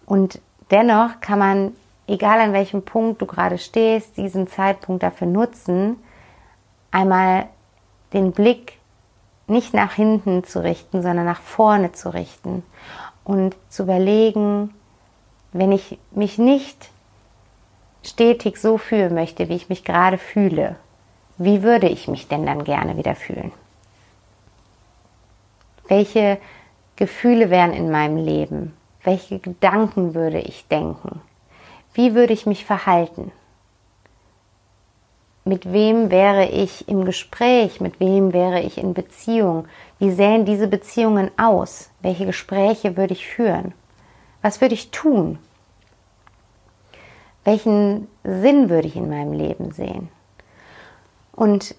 Und 0.08 0.42
dennoch 0.72 1.22
kann 1.22 1.38
man, 1.38 1.76
egal 2.08 2.40
an 2.40 2.54
welchem 2.54 2.84
Punkt 2.84 3.22
du 3.22 3.28
gerade 3.28 3.60
stehst, 3.60 4.18
diesen 4.18 4.48
Zeitpunkt 4.48 5.04
dafür 5.04 5.28
nutzen, 5.28 5.98
einmal 6.90 7.46
den 8.12 8.32
Blick 8.32 8.81
nicht 9.52 9.74
nach 9.74 9.94
hinten 9.94 10.44
zu 10.44 10.64
richten, 10.64 11.02
sondern 11.04 11.26
nach 11.26 11.42
vorne 11.42 11.92
zu 11.92 12.14
richten 12.14 12.64
und 13.24 13.56
zu 13.70 13.84
überlegen, 13.84 14.74
wenn 15.54 15.72
ich 15.72 16.00
mich 16.12 16.38
nicht 16.38 16.90
stetig 18.04 18.58
so 18.58 18.78
fühlen 18.78 19.14
möchte, 19.14 19.50
wie 19.50 19.56
ich 19.56 19.70
mich 19.70 19.84
gerade 19.84 20.18
fühle, 20.18 20.76
wie 21.38 21.64
würde 21.64 21.88
ich 21.88 22.08
mich 22.08 22.28
denn 22.28 22.46
dann 22.46 22.64
gerne 22.64 22.98
wieder 22.98 23.16
fühlen? 23.16 23.52
Welche 25.88 26.38
Gefühle 26.96 27.50
wären 27.50 27.74
in 27.74 27.92
meinem 27.92 28.18
Leben? 28.18 28.78
Welche 29.04 29.40
Gedanken 29.40 30.14
würde 30.14 30.40
ich 30.40 30.68
denken? 30.68 31.22
Wie 31.94 32.16
würde 32.16 32.34
ich 32.34 32.46
mich 32.46 32.64
verhalten? 32.64 33.32
Mit 35.44 35.72
wem 35.72 36.12
wäre 36.12 36.46
ich 36.46 36.88
im 36.88 37.06
Gespräch, 37.06 37.82
mit 37.82 38.00
wem 38.00 38.32
wäre 38.32 38.62
ich 38.62 38.78
in 38.78 38.94
Beziehung, 38.94 39.66
wie 39.98 40.12
sähen 40.12 40.46
diese 40.46 40.68
Beziehungen 40.68 41.32
aus, 41.38 41.90
welche 42.02 42.26
Gespräche 42.26 42.96
würde 42.96 43.14
ich 43.14 43.28
führen, 43.28 43.74
was 44.42 44.62
würde 44.62 44.76
ich 44.76 44.92
tun, 44.92 45.40
welchen 47.44 48.08
Sinn 48.24 48.70
würde 48.70 48.88
ich 48.88 48.96
in 48.96 49.10
meinem 49.10 49.34
Leben 49.34 49.72
sehen. 49.72 50.10
Und 51.32 51.74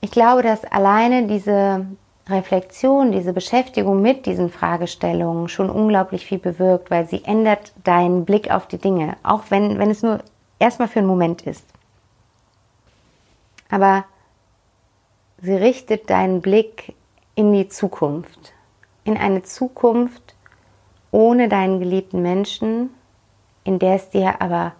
ich 0.00 0.10
glaube, 0.10 0.42
dass 0.42 0.64
alleine 0.64 1.28
diese 1.28 1.86
Reflexion, 2.28 3.12
diese 3.12 3.32
Beschäftigung 3.32 4.02
mit 4.02 4.26
diesen 4.26 4.50
Fragestellungen 4.50 5.48
schon 5.48 5.70
unglaublich 5.70 6.26
viel 6.26 6.38
bewirkt, 6.38 6.90
weil 6.90 7.06
sie 7.06 7.24
ändert 7.24 7.72
deinen 7.84 8.24
Blick 8.24 8.50
auf 8.50 8.66
die 8.66 8.78
Dinge, 8.78 9.16
auch 9.22 9.44
wenn, 9.50 9.78
wenn 9.78 9.90
es 9.90 10.02
nur 10.02 10.18
erstmal 10.58 10.88
für 10.88 10.98
einen 10.98 11.08
Moment 11.08 11.42
ist 11.42 11.64
aber 13.70 14.04
sie 15.40 15.54
richtet 15.54 16.10
deinen 16.10 16.40
Blick 16.40 16.94
in 17.34 17.52
die 17.52 17.68
Zukunft, 17.68 18.52
in 19.04 19.16
eine 19.16 19.42
Zukunft 19.42 20.34
ohne 21.10 21.48
deinen 21.48 21.80
geliebten 21.80 22.22
Menschen, 22.22 22.90
in 23.64 23.78
der 23.78 23.94
es 23.94 24.10
dir 24.10 24.40
aber 24.40 24.72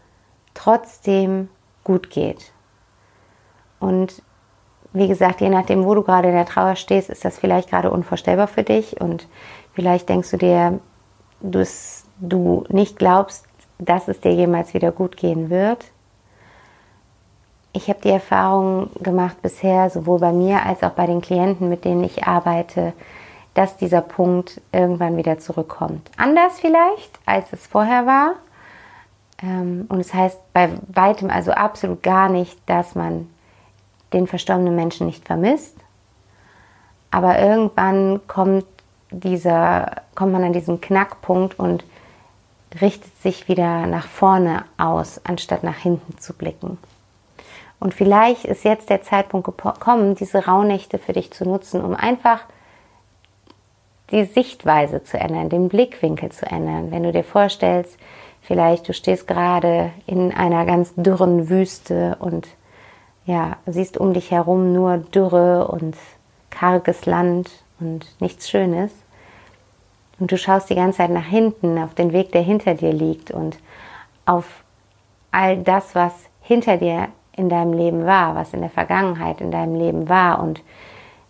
trotzdem 0.54 1.48
gut 1.84 2.10
geht. 2.10 2.52
Und 3.78 4.22
wie 4.92 5.08
gesagt, 5.08 5.40
je 5.40 5.50
nachdem, 5.50 5.84
wo 5.84 5.94
du 5.94 6.02
gerade 6.02 6.28
in 6.28 6.34
der 6.34 6.46
Trauer 6.46 6.76
stehst, 6.76 7.10
ist 7.10 7.24
das 7.24 7.38
vielleicht 7.38 7.70
gerade 7.70 7.90
unvorstellbar 7.90 8.48
für 8.48 8.62
dich. 8.62 9.00
Und 9.00 9.28
vielleicht 9.74 10.08
denkst 10.08 10.30
du 10.30 10.38
dir, 10.38 10.80
dass 11.40 12.06
du 12.18 12.64
nicht 12.70 12.98
glaubst, 12.98 13.46
dass 13.78 14.08
es 14.08 14.20
dir 14.20 14.32
jemals 14.32 14.72
wieder 14.72 14.92
gut 14.92 15.16
gehen 15.18 15.50
wird 15.50 15.92
ich 17.76 17.88
habe 17.88 18.00
die 18.02 18.10
Erfahrung 18.10 18.88
gemacht 19.02 19.42
bisher, 19.42 19.90
sowohl 19.90 20.18
bei 20.18 20.32
mir 20.32 20.64
als 20.64 20.82
auch 20.82 20.92
bei 20.92 21.06
den 21.06 21.20
Klienten, 21.20 21.68
mit 21.68 21.84
denen 21.84 22.04
ich 22.04 22.24
arbeite, 22.24 22.94
dass 23.52 23.76
dieser 23.76 24.00
Punkt 24.00 24.60
irgendwann 24.72 25.16
wieder 25.16 25.38
zurückkommt. 25.38 26.10
Anders 26.16 26.58
vielleicht, 26.58 27.18
als 27.26 27.52
es 27.52 27.66
vorher 27.66 28.06
war. 28.06 28.32
Ähm, 29.42 29.86
und 29.90 30.00
es 30.00 30.14
heißt 30.14 30.40
bei 30.54 30.70
weitem 30.88 31.30
also 31.30 31.52
absolut 31.52 32.02
gar 32.02 32.30
nicht, 32.30 32.58
dass 32.66 32.94
man 32.94 33.28
den 34.12 34.26
verstorbenen 34.26 34.74
Menschen 34.74 35.06
nicht 35.06 35.26
vermisst. 35.26 35.76
Aber 37.10 37.38
irgendwann 37.38 38.20
kommt 38.26 38.66
dieser, 39.10 40.02
kommt 40.14 40.32
man 40.32 40.44
an 40.44 40.52
diesen 40.52 40.80
Knackpunkt 40.80 41.58
und 41.58 41.84
richtet 42.80 43.16
sich 43.22 43.48
wieder 43.48 43.86
nach 43.86 44.06
vorne 44.06 44.64
aus, 44.78 45.20
anstatt 45.24 45.62
nach 45.62 45.76
hinten 45.76 46.18
zu 46.18 46.32
blicken. 46.32 46.78
Und 47.78 47.94
vielleicht 47.94 48.44
ist 48.44 48.64
jetzt 48.64 48.90
der 48.90 49.02
Zeitpunkt 49.02 49.46
gekommen, 49.46 50.14
diese 50.14 50.46
Rauhnächte 50.46 50.98
für 50.98 51.12
dich 51.12 51.30
zu 51.30 51.44
nutzen, 51.44 51.84
um 51.84 51.94
einfach 51.94 52.40
die 54.10 54.24
Sichtweise 54.24 55.02
zu 55.02 55.18
ändern, 55.18 55.48
den 55.48 55.68
Blickwinkel 55.68 56.30
zu 56.30 56.46
ändern. 56.46 56.90
Wenn 56.90 57.02
du 57.02 57.12
dir 57.12 57.24
vorstellst, 57.24 57.98
vielleicht 58.40 58.88
du 58.88 58.92
stehst 58.92 59.26
gerade 59.26 59.90
in 60.06 60.32
einer 60.32 60.64
ganz 60.64 60.94
dürren 60.94 61.48
Wüste 61.48 62.16
und 62.20 62.48
ja, 63.24 63.56
siehst 63.66 63.98
um 63.98 64.14
dich 64.14 64.30
herum 64.30 64.72
nur 64.72 64.98
Dürre 64.98 65.66
und 65.66 65.96
karges 66.50 67.06
Land 67.06 67.50
und 67.80 68.06
nichts 68.20 68.48
Schönes. 68.48 68.92
Und 70.18 70.32
du 70.32 70.38
schaust 70.38 70.70
die 70.70 70.76
ganze 70.76 70.98
Zeit 70.98 71.10
nach 71.10 71.26
hinten 71.26 71.76
auf 71.78 71.94
den 71.94 72.12
Weg, 72.12 72.32
der 72.32 72.42
hinter 72.42 72.74
dir 72.74 72.92
liegt 72.92 73.32
und 73.32 73.58
auf 74.24 74.64
all 75.30 75.58
das, 75.58 75.94
was 75.94 76.12
hinter 76.40 76.76
dir 76.76 77.08
in 77.36 77.48
deinem 77.48 77.72
Leben 77.72 78.06
war, 78.06 78.34
was 78.34 78.52
in 78.52 78.60
der 78.60 78.70
Vergangenheit 78.70 79.40
in 79.40 79.50
deinem 79.50 79.74
Leben 79.74 80.08
war 80.08 80.42
und 80.42 80.62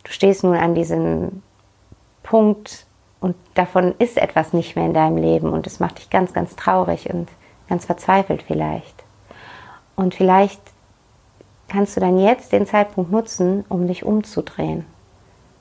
du 0.04 0.12
stehst 0.12 0.44
nun 0.44 0.56
an 0.56 0.74
diesem 0.74 1.42
Punkt 2.22 2.86
und 3.20 3.34
davon 3.54 3.94
ist 3.98 4.18
etwas 4.18 4.52
nicht 4.52 4.76
mehr 4.76 4.86
in 4.86 4.94
deinem 4.94 5.16
Leben 5.16 5.52
und 5.52 5.66
es 5.66 5.80
macht 5.80 5.98
dich 5.98 6.10
ganz, 6.10 6.32
ganz 6.32 6.56
traurig 6.56 7.12
und 7.12 7.28
ganz 7.68 7.84
verzweifelt 7.84 8.42
vielleicht. 8.42 9.04
Und 9.96 10.14
vielleicht 10.14 10.60
kannst 11.68 11.96
du 11.96 12.00
dann 12.00 12.18
jetzt 12.18 12.52
den 12.52 12.66
Zeitpunkt 12.66 13.10
nutzen, 13.10 13.64
um 13.68 13.86
dich 13.88 14.04
umzudrehen. 14.04 14.84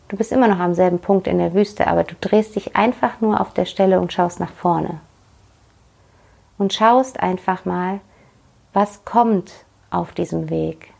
Du 0.07 0.17
bist 0.17 0.31
immer 0.31 0.47
noch 0.47 0.59
am 0.59 0.75
selben 0.75 0.99
Punkt 0.99 1.25
in 1.25 1.39
der 1.39 1.53
Wüste, 1.53 1.87
aber 1.87 2.03
du 2.03 2.13
drehst 2.21 2.55
dich 2.55 2.75
einfach 2.75 3.21
nur 3.21 3.41
auf 3.41 3.53
der 3.53 3.65
Stelle 3.65 3.99
und 3.99 4.13
schaust 4.13 4.39
nach 4.39 4.51
vorne. 4.51 4.99
Und 6.59 6.73
schaust 6.73 7.19
einfach 7.19 7.65
mal, 7.65 7.99
was 8.73 9.03
kommt 9.03 9.64
auf 9.95 10.11
diesem 10.11 10.49
Weg? 10.49 10.93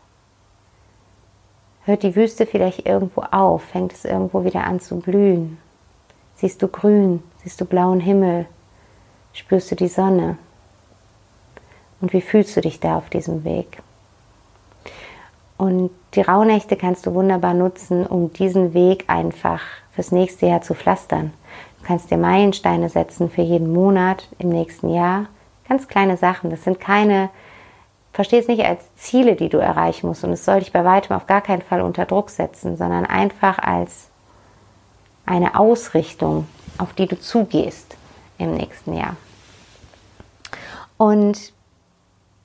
Hört 1.84 2.02
die 2.02 2.16
Wüste 2.16 2.46
vielleicht 2.46 2.86
irgendwo 2.86 3.22
auf? 3.30 3.62
Fängt 3.62 3.92
es 3.92 4.04
irgendwo 4.04 4.44
wieder 4.44 4.64
an 4.64 4.80
zu 4.80 4.98
blühen? 4.98 5.58
Siehst 6.34 6.60
du 6.60 6.68
grün? 6.68 7.22
Siehst 7.42 7.60
du 7.60 7.64
blauen 7.64 8.00
Himmel? 8.00 8.46
Spürst 9.32 9.70
du 9.70 9.76
die 9.76 9.88
Sonne? 9.88 10.38
Und 12.00 12.12
wie 12.12 12.20
fühlst 12.20 12.56
du 12.56 12.60
dich 12.60 12.80
da 12.80 12.98
auf 12.98 13.08
diesem 13.08 13.44
Weg? 13.44 13.82
Und 15.56 15.90
die 16.14 16.20
Rauhnächte 16.20 16.76
kannst 16.76 17.06
du 17.06 17.14
wunderbar 17.14 17.54
nutzen, 17.54 18.06
um 18.06 18.32
diesen 18.32 18.74
Weg 18.74 19.04
einfach 19.06 19.62
fürs 19.92 20.12
nächste 20.12 20.46
Jahr 20.46 20.60
zu 20.60 20.74
pflastern. 20.74 21.32
Du 21.78 21.86
kannst 21.86 22.10
dir 22.10 22.18
Meilensteine 22.18 22.88
setzen 22.88 23.30
für 23.30 23.42
jeden 23.42 23.72
Monat 23.72 24.28
im 24.38 24.50
nächsten 24.50 24.90
Jahr. 24.92 25.26
Ganz 25.68 25.88
kleine 25.88 26.16
Sachen. 26.16 26.50
Das 26.50 26.64
sind 26.64 26.80
keine 26.80 27.30
verstehe 28.16 28.40
es 28.40 28.48
nicht 28.48 28.64
als 28.64 28.82
Ziele, 28.96 29.36
die 29.36 29.50
du 29.50 29.58
erreichen 29.58 30.08
musst. 30.08 30.24
Und 30.24 30.32
es 30.32 30.46
soll 30.46 30.60
dich 30.60 30.72
bei 30.72 30.86
weitem 30.86 31.14
auf 31.14 31.26
gar 31.26 31.42
keinen 31.42 31.60
Fall 31.60 31.82
unter 31.82 32.06
Druck 32.06 32.30
setzen, 32.30 32.78
sondern 32.78 33.04
einfach 33.04 33.58
als 33.58 34.08
eine 35.26 35.58
Ausrichtung, 35.58 36.48
auf 36.78 36.94
die 36.94 37.06
du 37.06 37.20
zugehst 37.20 37.98
im 38.38 38.54
nächsten 38.54 38.94
Jahr. 38.94 39.16
Und 40.96 41.52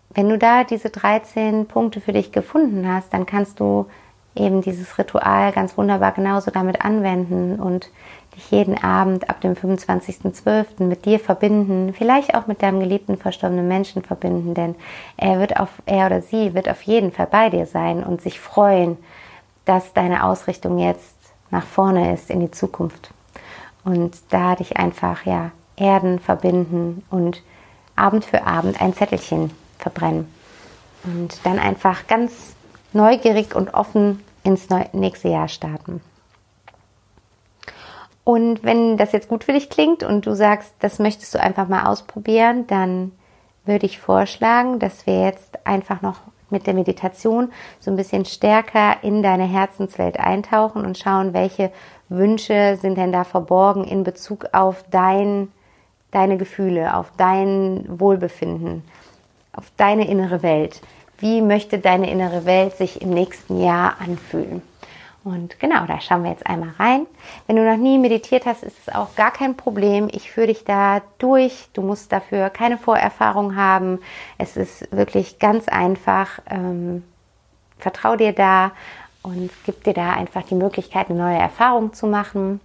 wenn 0.10 0.27
du 0.27 0.38
da 0.38 0.65
diese 0.65 0.89
13 0.89 1.67
Punkte 1.67 2.01
für 2.01 2.12
dich 2.12 2.34
gefunden 2.34 2.86
hast, 2.93 3.13
dann 3.13 3.25
kannst 3.25 3.62
du 3.62 3.86
eben 4.36 4.62
dieses 4.62 4.97
Ritual 4.97 5.53
ganz 5.53 5.77
wunderbar 5.77 6.12
genauso 6.12 6.51
damit 6.51 6.81
anwenden 6.84 7.62
und 7.62 7.89
dich 8.36 8.52
jeden 8.52 8.82
Abend 8.82 9.30
ab 9.30 9.41
dem 9.41 9.54
25.12. 9.54 10.84
mit 10.84 11.06
dir 11.06 11.20
verbinden, 11.20 11.94
vielleicht 11.98 12.36
auch 12.36 12.48
mit 12.48 12.62
deinem 12.62 12.80
geliebten 12.80 13.17
verstorbenen 13.17 13.67
Menschen 13.67 14.04
verbinden, 14.04 14.54
denn 14.54 14.76
er 15.17 15.39
wird 15.39 15.60
auf, 15.60 15.70
er 15.86 16.08
oder 16.08 16.22
sie 16.22 16.54
wird 16.54 16.70
auf 16.70 16.82
jeden 16.84 17.12
Fall 17.12 17.28
bei 17.28 17.50
dir 17.50 17.65
sein 17.65 18.04
und 18.04 18.22
sich 18.22 18.39
freuen, 18.39 18.98
dass 19.65 19.94
deine 19.94 20.24
Ausrichtung 20.24 20.80
jetzt 20.80 21.15
nach 21.50 21.65
vorne 21.65 22.13
ist 22.13 22.30
in 22.30 22.39
die 22.39 22.52
Zukunft. 22.52 23.12
Und 23.84 24.17
da 24.30 24.56
dich 24.56 24.78
einfach, 24.78 25.26
ja, 25.26 25.52
erden, 25.76 26.20
verbinden 26.20 27.04
und 27.10 27.41
Abend 27.96 28.26
für 28.26 28.46
Abend 28.46 28.82
ein 28.82 28.94
Zettelchen 28.94 29.52
verbrennen. 29.78 30.32
Und 31.04 31.39
dann 31.44 31.60
einfach 31.60 32.08
ganz 32.08 32.56
neugierig 32.94 33.56
und 33.56 33.74
offen 33.74 34.24
ins 34.44 34.67
nächste 34.94 35.30
Jahr 35.30 35.48
starten. 35.48 36.02
Und 38.32 38.63
wenn 38.63 38.96
das 38.96 39.12
jetzt 39.12 39.28
gut 39.28 39.44
für 39.44 39.52
dich 39.52 39.70
klingt 39.70 40.04
und 40.04 40.26
du 40.26 40.36
sagst, 40.36 40.74
das 40.80 41.00
möchtest 41.00 41.36
du 41.36 41.41
einfach 41.41 41.67
mal 41.67 41.88
ausprobieren, 41.88 42.65
dann 42.65 43.12
würde 43.65 43.86
ich 43.86 44.00
vorschlagen, 44.00 44.80
dass 44.80 45.06
wir 45.06 45.26
jetzt 45.26 45.60
einfach 45.67 46.02
noch 46.02 46.22
mit 46.50 46.65
der 46.65 46.74
Meditation 46.74 47.52
so 47.82 47.91
ein 47.91 47.98
bisschen 47.98 48.24
stärker 48.24 49.04
in 49.04 49.22
deine 49.22 49.44
Herzenswelt 49.44 50.17
eintauchen 50.17 50.86
und 50.86 50.98
schauen, 50.98 51.34
welche 51.34 51.74
Wünsche 52.08 52.78
sind 52.82 52.98
denn 52.98 53.12
da 53.12 53.26
verborgen 53.26 53.84
in 53.84 54.06
Bezug 54.06 54.48
auf 54.54 54.86
dein, 54.89 55.50
deine 56.12 56.38
Gefühle, 56.38 56.96
auf 56.96 57.12
dein 57.17 57.84
Wohlbefinden, 58.00 58.86
auf 59.52 59.74
deine 59.76 60.08
innere 60.08 60.41
Welt. 60.41 60.80
Wie 61.17 61.41
möchte 61.41 61.80
deine 61.80 62.10
innere 62.10 62.46
Welt 62.46 62.78
sich 62.78 63.02
im 63.02 63.10
nächsten 63.10 63.62
Jahr 63.62 63.96
anfühlen? 64.00 64.62
Und 65.23 65.60
genau, 65.60 65.86
da 65.86 66.01
schauen 66.01 66.23
wir 66.23 66.31
jetzt 66.31 66.47
einmal 66.47 66.71
rein. 66.79 67.05
Wenn 67.45 67.55
du 67.55 67.63
noch 67.63 67.77
nie 67.77 67.99
meditiert 67.99 68.45
hast, 68.45 68.63
ist 68.63 68.77
es 68.79 68.93
auch 68.93 69.15
gar 69.15 69.31
kein 69.31 69.55
Problem. 69.55 70.07
Ich 70.12 70.31
führe 70.31 70.47
dich 70.47 70.65
da 70.65 71.01
durch. 71.19 71.69
Du 71.73 71.84
musst 71.84 72.12
dafür 72.12 72.49
keine 72.49 72.79
Vorerfahrung 72.79 73.55
haben. 73.55 73.99
Es 74.39 74.57
ist 74.57 74.91
wirklich 74.91 75.38
ganz 75.38 75.67
einfach. 75.67 76.39
Ähm, 76.49 77.03
vertrau 77.77 78.15
dir 78.15 78.34
da 78.34 78.71
und 79.21 79.51
gib 79.65 79.84
dir 79.84 79.93
da 79.93 80.13
einfach 80.13 80.43
die 80.43 80.55
Möglichkeit, 80.55 81.10
eine 81.10 81.19
neue 81.19 81.38
Erfahrung 81.38 81.93
zu 81.93 82.07
machen. 82.07 82.60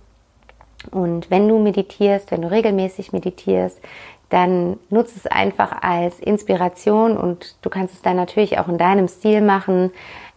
Und 0.90 1.30
wenn 1.30 1.48
du 1.48 1.58
meditierst, 1.58 2.30
wenn 2.30 2.42
du 2.42 2.50
regelmäßig 2.50 3.12
meditierst, 3.12 3.80
dann 4.28 4.78
nutze 4.90 5.14
es 5.16 5.26
einfach 5.26 5.82
als 5.82 6.18
Inspiration 6.20 7.16
und 7.16 7.54
du 7.62 7.70
kannst 7.70 7.94
es 7.94 8.02
dann 8.02 8.16
natürlich 8.16 8.58
auch 8.58 8.68
in 8.68 8.78
deinem 8.78 9.08
Stil 9.08 9.40
machen 9.40 9.92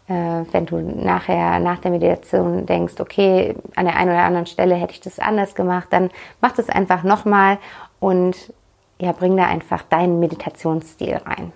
wenn 0.10 0.66
du 0.66 0.78
nachher 0.80 1.60
nach 1.60 1.78
der 1.80 1.92
Meditation 1.92 2.66
denkst, 2.66 2.96
okay, 3.00 3.56
an 3.76 3.86
der 3.86 3.96
einen 3.96 4.10
oder 4.10 4.24
anderen 4.24 4.48
Stelle 4.48 4.74
hätte 4.76 4.94
ich 4.94 5.02
das 5.02 5.20
anders 5.20 5.54
gemacht, 5.54 5.90
dann 5.92 6.10
mach 6.42 6.54
das 6.54 6.68
einfach 6.68 7.04
nochmal 7.04 7.60
und 8.00 8.52
ja, 9.00 9.12
bring 9.12 9.38
da 9.38 9.46
einfach 9.46 9.84
deinen 9.84 10.20
Meditationsstil 10.20 11.22
rein. 11.26 11.54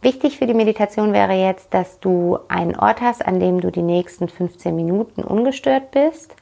Wichtig 0.00 0.38
für 0.38 0.46
die 0.46 0.54
Meditation 0.54 1.12
wäre 1.12 1.32
jetzt, 1.32 1.74
dass 1.74 1.98
du 1.98 2.38
einen 2.48 2.76
Ort 2.76 3.00
hast, 3.00 3.26
an 3.26 3.40
dem 3.40 3.60
du 3.60 3.72
die 3.72 3.82
nächsten 3.82 4.28
15 4.28 4.76
Minuten 4.76 5.22
ungestört 5.22 5.90
bist 5.90 6.36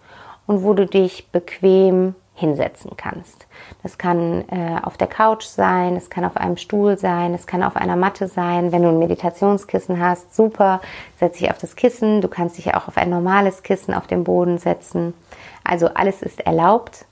und 0.47 0.63
wo 0.63 0.75
du 0.75 0.85
dich 0.85 1.31
bequem 1.31 2.15
hinsetzen 2.35 2.97
kannst. 2.97 3.47
Das 3.83 3.99
kann 3.99 4.45
äh, 4.49 4.81
auf 4.83 4.97
der 4.97 5.07
Couch 5.07 5.45
sein, 5.45 5.97
es 5.97 6.09
kann 6.09 6.25
auf 6.25 6.37
einem 6.37 6.57
Stuhl 6.57 6.99
sein, 6.99 7.35
es 7.35 7.47
kann 7.47 7.63
auf 7.63 7.77
einer 7.77 7.97
Matte 7.97 8.27
sein. 8.27 8.73
Wenn 8.73 8.83
du 8.83 8.89
ein 8.89 8.99
Meditationskissen 8.99 10.01
hast, 10.01 10.35
super, 10.35 10.81
setz 11.19 11.39
dich 11.39 11.51
auf 11.51 11.59
das 11.59 11.77
Kissen. 11.77 12.21
Du 12.21 12.29
kannst 12.29 12.57
dich 12.57 12.75
auch 12.75 12.89
auf 12.89 12.97
ein 12.97 13.11
normales 13.11 13.63
Kissen 13.63 13.93
auf 13.95 14.07
den 14.07 14.25
Boden 14.25 14.59
setzen. 14.59 15.15
Also 15.63 15.89
alles 15.89 16.23
ist 16.23 16.41
erlaubt. 16.41 17.05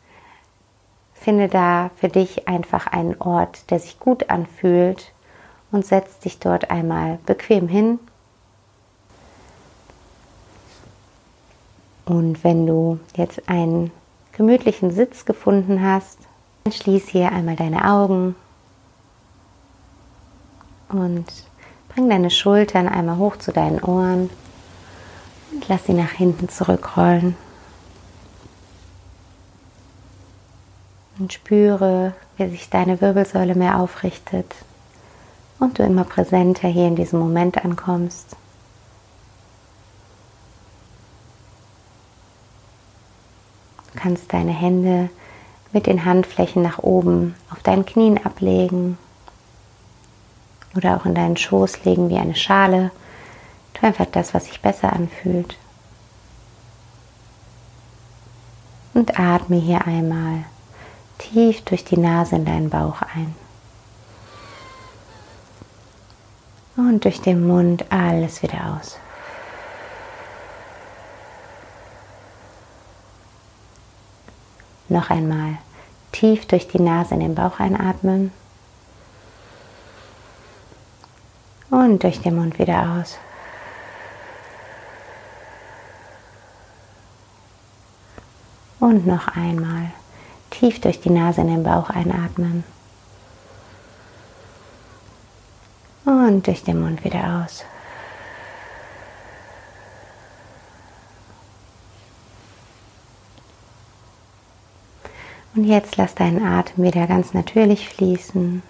Finde 1.13 1.49
da 1.49 1.91
für 1.97 2.09
dich 2.09 2.49
einfach 2.49 2.87
einen 2.87 3.21
Ort, 3.21 3.71
der 3.71 3.79
sich 3.79 4.01
gut 4.01 4.31
anfühlt 4.31 5.13
und 5.71 5.85
setz 5.85 6.19
dich 6.21 6.39
dort 6.39 6.71
einmal 6.71 7.19
bequem 7.27 7.69
hin. 7.69 7.99
Und 12.07 12.43
wenn 12.43 12.67
du 12.67 12.99
jetzt 13.17 13.49
einen 13.49 13.93
gemütlichen 14.41 14.91
Sitz 14.91 15.27
gefunden 15.27 15.83
hast, 15.83 16.19
dann 16.65 16.73
schließ 16.73 17.09
hier 17.09 17.31
einmal 17.31 17.57
deine 17.57 17.85
Augen 17.85 18.35
und 20.89 21.27
bring 21.91 22.09
deine 22.09 22.31
Schultern 22.31 22.89
einmal 22.89 23.19
hoch 23.19 23.37
zu 23.37 23.53
deinen 23.53 23.83
Ohren 23.83 24.31
und 25.53 25.69
lass 25.69 25.85
sie 25.85 25.93
nach 25.93 26.13
hinten 26.13 26.49
zurückrollen. 26.49 27.37
Und 31.19 31.35
spüre, 31.35 32.15
wie 32.39 32.49
sich 32.49 32.71
deine 32.71 33.03
Wirbelsäule 33.03 33.55
mehr 33.55 33.79
aufrichtet 33.79 34.55
und 35.59 35.79
du 35.79 35.83
immer 35.83 36.05
präsenter 36.05 36.69
hier 36.69 36.89
in 36.89 36.97
diesem 36.97 37.19
Moment 37.19 37.63
ankommst. 37.63 38.37
Kannst 44.01 44.33
deine 44.33 44.53
Hände 44.53 45.11
mit 45.73 45.87
den 45.87 46.05
Handflächen 46.05 46.63
nach 46.63 46.79
oben 46.79 47.35
auf 47.51 47.63
deinen 47.63 47.85
Knien 47.85 48.25
ablegen 48.25 48.99
oder 50.75 50.97
auch 50.97 51.05
in 51.05 51.15
deinen 51.15 51.37
Schoß 51.37 51.85
legen 51.85 52.09
wie 52.09 52.17
eine 52.17 52.35
Schale. 52.35 52.91
Tu 53.75 53.87
einfach 53.87 54.07
das, 54.07 54.35
was 54.35 54.47
sich 54.47 54.61
besser 54.61 54.93
anfühlt. 54.93 55.57
Und 58.95 59.19
atme 59.19 59.57
hier 59.57 59.87
einmal 59.87 60.45
tief 61.19 61.63
durch 61.63 61.85
die 61.85 61.99
Nase 61.99 62.37
in 62.37 62.45
deinen 62.45 62.71
Bauch 62.71 63.03
ein. 63.15 63.35
Und 66.77 67.05
durch 67.05 67.21
den 67.21 67.47
Mund 67.47 67.85
alles 67.91 68.43
wieder 68.43 68.79
aus. 68.79 68.99
Noch 74.91 75.09
einmal 75.09 75.59
tief 76.11 76.47
durch 76.47 76.67
die 76.67 76.81
Nase 76.81 77.15
in 77.15 77.21
den 77.21 77.37
Bauch 77.37 77.61
einatmen 77.61 78.33
und 81.71 82.03
durch 82.03 82.21
den 82.21 82.35
Mund 82.35 82.59
wieder 82.59 82.99
aus. 82.99 83.17
Und 88.81 89.07
noch 89.07 89.29
einmal 89.29 89.93
tief 90.51 90.81
durch 90.81 91.01
die 91.01 91.11
Nase 91.11 91.43
in 91.43 91.47
den 91.47 91.63
Bauch 91.63 91.91
einatmen. 91.91 92.65
Und 96.05 96.49
durch 96.49 96.65
den 96.65 96.81
Mund 96.81 97.05
wieder 97.05 97.45
aus. 97.45 97.65
Und 105.55 105.65
jetzt 105.65 105.97
lass 105.97 106.15
deinen 106.15 106.45
Atem 106.45 106.85
wieder 106.85 107.07
ganz 107.07 107.35
natürlich 107.35 107.89
fließen. 107.89 108.63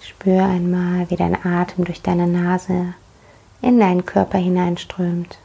Spür 0.00 0.44
einmal, 0.44 1.10
wie 1.10 1.16
dein 1.16 1.44
Atem 1.44 1.84
durch 1.84 2.02
deine 2.02 2.26
Nase 2.26 2.94
in 3.60 3.80
deinen 3.80 4.04
Körper 4.04 4.38
hineinströmt. 4.38 5.38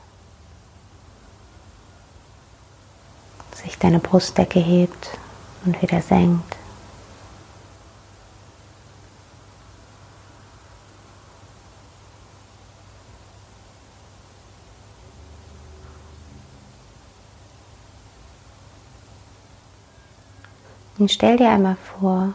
Sich 3.55 3.77
deine 3.79 3.99
Brustdecke 3.99 4.59
hebt 4.59 5.17
und 5.65 5.81
wieder 5.81 6.01
senkt. 6.01 6.56
Und 20.97 21.11
stell 21.11 21.37
dir 21.37 21.49
einmal 21.49 21.77
vor, 21.99 22.33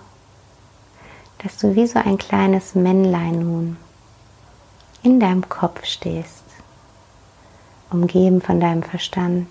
dass 1.39 1.57
du 1.57 1.75
wie 1.75 1.87
so 1.87 1.99
ein 1.99 2.19
kleines 2.19 2.75
Männlein 2.75 3.41
nun 3.41 3.77
in 5.03 5.19
deinem 5.19 5.49
Kopf 5.49 5.85
stehst, 5.85 6.45
umgeben 7.91 8.41
von 8.41 8.61
deinem 8.61 8.85
Verstand. 8.85 9.49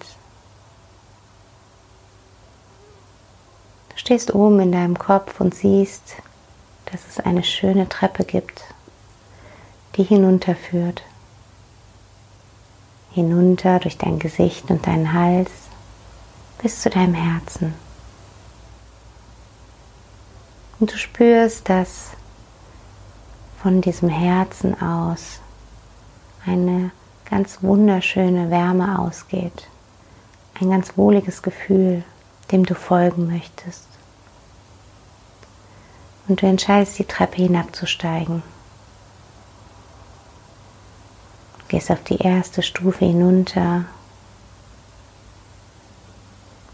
Du 3.90 3.98
stehst 3.98 4.34
oben 4.34 4.62
in 4.62 4.72
deinem 4.72 4.98
Kopf 4.98 5.42
und 5.42 5.54
siehst, 5.54 6.16
dass 6.86 7.08
es 7.08 7.20
eine 7.20 7.44
schöne 7.44 7.90
Treppe 7.90 8.24
gibt, 8.24 8.64
die 9.98 10.04
hinunterführt. 10.04 11.04
Hinunter 13.12 13.80
durch 13.80 13.98
dein 13.98 14.20
Gesicht 14.20 14.72
und 14.72 14.88
deinen 14.88 15.12
Hals 15.12 15.52
bis 16.62 16.82
zu 16.82 16.90
deinem 16.90 17.14
Herzen. 17.14 17.74
Und 20.82 20.92
du 20.92 20.98
spürst, 20.98 21.70
dass 21.70 22.10
von 23.62 23.82
diesem 23.82 24.10
Herzen 24.10 24.82
aus 24.82 25.40
eine 26.44 26.90
ganz 27.30 27.62
wunderschöne 27.62 28.50
Wärme 28.50 28.98
ausgeht. 28.98 29.68
Ein 30.60 30.72
ganz 30.72 30.98
wohliges 30.98 31.44
Gefühl, 31.44 32.04
dem 32.52 32.66
du 32.66 32.74
folgen 32.74 33.28
möchtest. 33.28 33.86
Und 36.28 36.42
du 36.42 36.48
entscheidest, 36.48 36.98
die 36.98 37.06
Treppe 37.06 37.44
hinabzusteigen. 37.44 38.42
Du 41.60 41.66
gehst 41.68 41.92
auf 41.92 42.04
die 42.06 42.18
erste 42.18 42.64
Stufe 42.64 43.06
hinunter 43.06 43.86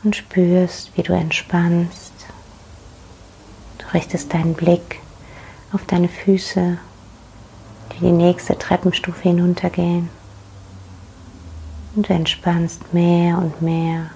und 0.02 0.16
spürst, 0.16 0.96
wie 0.96 1.04
du 1.04 1.12
entspannst. 1.12 2.17
Richtest 3.94 4.34
deinen 4.34 4.54
Blick 4.54 5.00
auf 5.72 5.86
deine 5.86 6.10
Füße, 6.10 6.78
die 7.94 8.00
die 8.00 8.12
nächste 8.12 8.58
Treppenstufe 8.58 9.22
hinuntergehen. 9.22 10.10
Und 11.96 12.10
du 12.10 12.14
entspannst 12.14 12.94
mehr 12.94 13.38
und 13.38 13.62
mehr. 13.62 14.12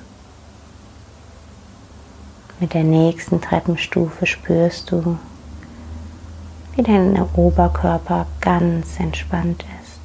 Mit 2.60 2.74
der 2.74 2.84
nächsten 2.84 3.42
Treppenstufe 3.42 4.28
spürst 4.28 4.92
du, 4.92 5.18
wie 6.76 6.84
dein 6.84 7.20
Oberkörper 7.34 8.28
ganz 8.40 9.00
entspannt 9.00 9.66
ist. 9.82 10.00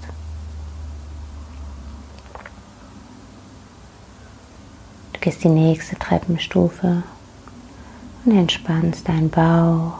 Du 5.13 5.21
gehst 5.21 5.45
die 5.45 5.49
nächste 5.49 5.99
Treppenstufe 5.99 7.03
und 8.27 8.37
entspannst 8.37 9.09
deinen 9.09 9.31
Bauch. 9.31 9.93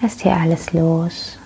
Lass 0.00 0.16
dir 0.16 0.36
alles 0.36 0.72
los. 0.72 1.38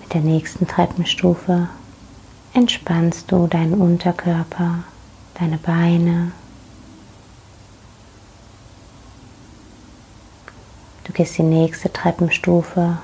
Mit 0.00 0.12
der 0.12 0.22
nächsten 0.22 0.66
Treppenstufe 0.66 1.68
entspannst 2.52 3.30
du 3.30 3.46
deinen 3.46 3.74
Unterkörper, 3.74 4.84
deine 5.34 5.58
Beine. 5.58 6.32
Du 11.04 11.12
gehst 11.12 11.38
die 11.38 11.42
nächste 11.42 11.92
Treppenstufe 11.92 12.98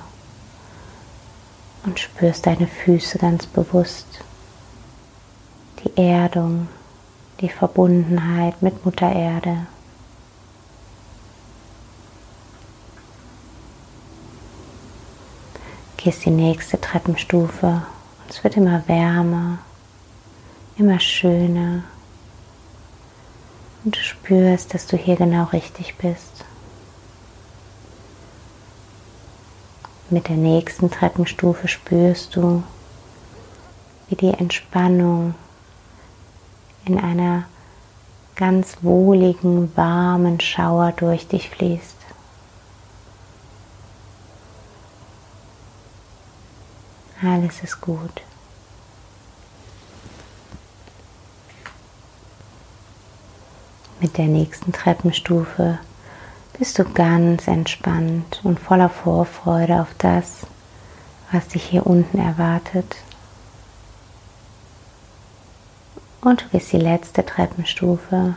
und 1.85 1.99
spürst 1.99 2.45
deine 2.45 2.67
Füße 2.67 3.17
ganz 3.17 3.45
bewusst. 3.45 4.05
Die 5.83 5.97
Erdung, 5.97 6.67
die 7.41 7.49
Verbundenheit 7.49 8.61
mit 8.61 8.85
Mutter 8.85 9.11
Erde. 9.11 9.67
Gehst 15.97 16.25
die 16.25 16.31
nächste 16.31 16.79
Treppenstufe 16.79 17.67
und 17.67 18.29
es 18.29 18.43
wird 18.43 18.57
immer 18.57 18.87
wärmer, 18.87 19.59
immer 20.77 20.99
schöner. 20.99 21.83
Und 23.83 23.95
du 23.95 23.99
spürst, 23.99 24.73
dass 24.73 24.87
du 24.87 24.97
hier 24.97 25.15
genau 25.15 25.45
richtig 25.45 25.95
bist. 25.97 26.45
Mit 30.09 30.27
der 30.27 30.37
nächsten 30.37 30.89
Treppenstufe 30.89 31.67
spürst 31.67 32.35
du, 32.35 32.63
wie 34.07 34.15
die 34.15 34.33
Entspannung 34.33 35.35
in 36.85 36.99
einer 36.99 37.45
ganz 38.35 38.77
wohligen, 38.81 39.75
warmen 39.75 40.39
Schauer 40.39 40.93
durch 40.93 41.27
dich 41.27 41.49
fließt. 41.49 41.97
Alles 47.21 47.61
ist 47.61 47.81
gut. 47.81 48.21
Mit 53.99 54.17
der 54.17 54.27
nächsten 54.27 54.71
Treppenstufe 54.71 55.79
bist 56.57 56.79
du 56.79 56.85
ganz 56.85 57.47
entspannt 57.47 58.39
und 58.43 58.57
voller 58.57 58.87
Vorfreude 58.87 59.81
auf 59.81 59.89
das, 59.97 60.47
was 61.33 61.49
dich 61.49 61.63
hier 61.63 61.85
unten 61.85 62.17
erwartet. 62.17 62.95
Und 66.21 66.41
du 66.41 66.49
gehst 66.49 66.73
die 66.73 66.77
letzte 66.77 67.25
Treppenstufe 67.25 68.35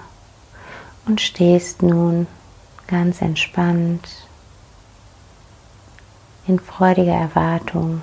und 1.06 1.20
stehst 1.20 1.82
nun 1.82 2.26
ganz 2.86 3.20
entspannt 3.20 4.08
in 6.46 6.58
freudiger 6.58 7.14
Erwartung 7.14 8.02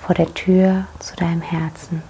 vor 0.00 0.14
der 0.14 0.32
Tür 0.32 0.86
zu 0.98 1.16
deinem 1.16 1.42
Herzen. 1.42 2.02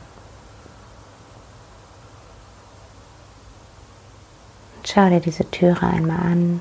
Schau 4.85 5.09
dir 5.09 5.21
diese 5.21 5.49
Türe 5.51 5.87
einmal 5.87 6.19
an. 6.19 6.61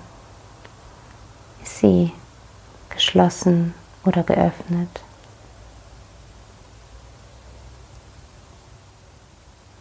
Ist 1.64 1.80
sie 1.80 2.12
geschlossen 2.90 3.74
oder 4.06 4.22
geöffnet? 4.24 5.02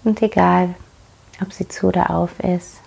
Und 0.08 0.22
egal, 0.22 0.74
ob 1.42 1.52
sie 1.52 1.68
zu 1.68 1.88
oder 1.88 2.08
auf 2.08 2.40
ist, 2.40 2.80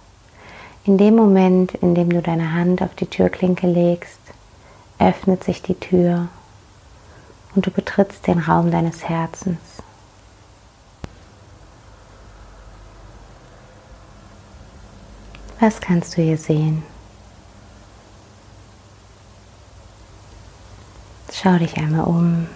in 0.85 0.97
dem 0.97 1.15
Moment, 1.15 1.71
in 1.75 1.93
dem 1.93 2.09
du 2.09 2.19
deine 2.19 2.53
Hand 2.53 2.81
auf 2.81 2.95
die 2.95 3.05
Türklinke 3.05 3.67
legst, 3.67 4.19
öffnet 4.97 5.43
sich 5.43 5.61
die 5.61 5.75
Tür 5.75 6.29
und 7.53 7.67
du 7.67 7.69
betrittst 7.69 8.25
den 8.25 8.39
Raum 8.39 8.71
deines 8.71 9.07
Herzens. 9.07 9.59
Was 15.59 15.79
kannst 15.79 16.17
du 16.17 16.23
hier 16.23 16.39
sehen? 16.39 16.81
Schau 21.31 21.59
dich 21.59 21.77
einmal 21.77 22.05
um. 22.05 22.47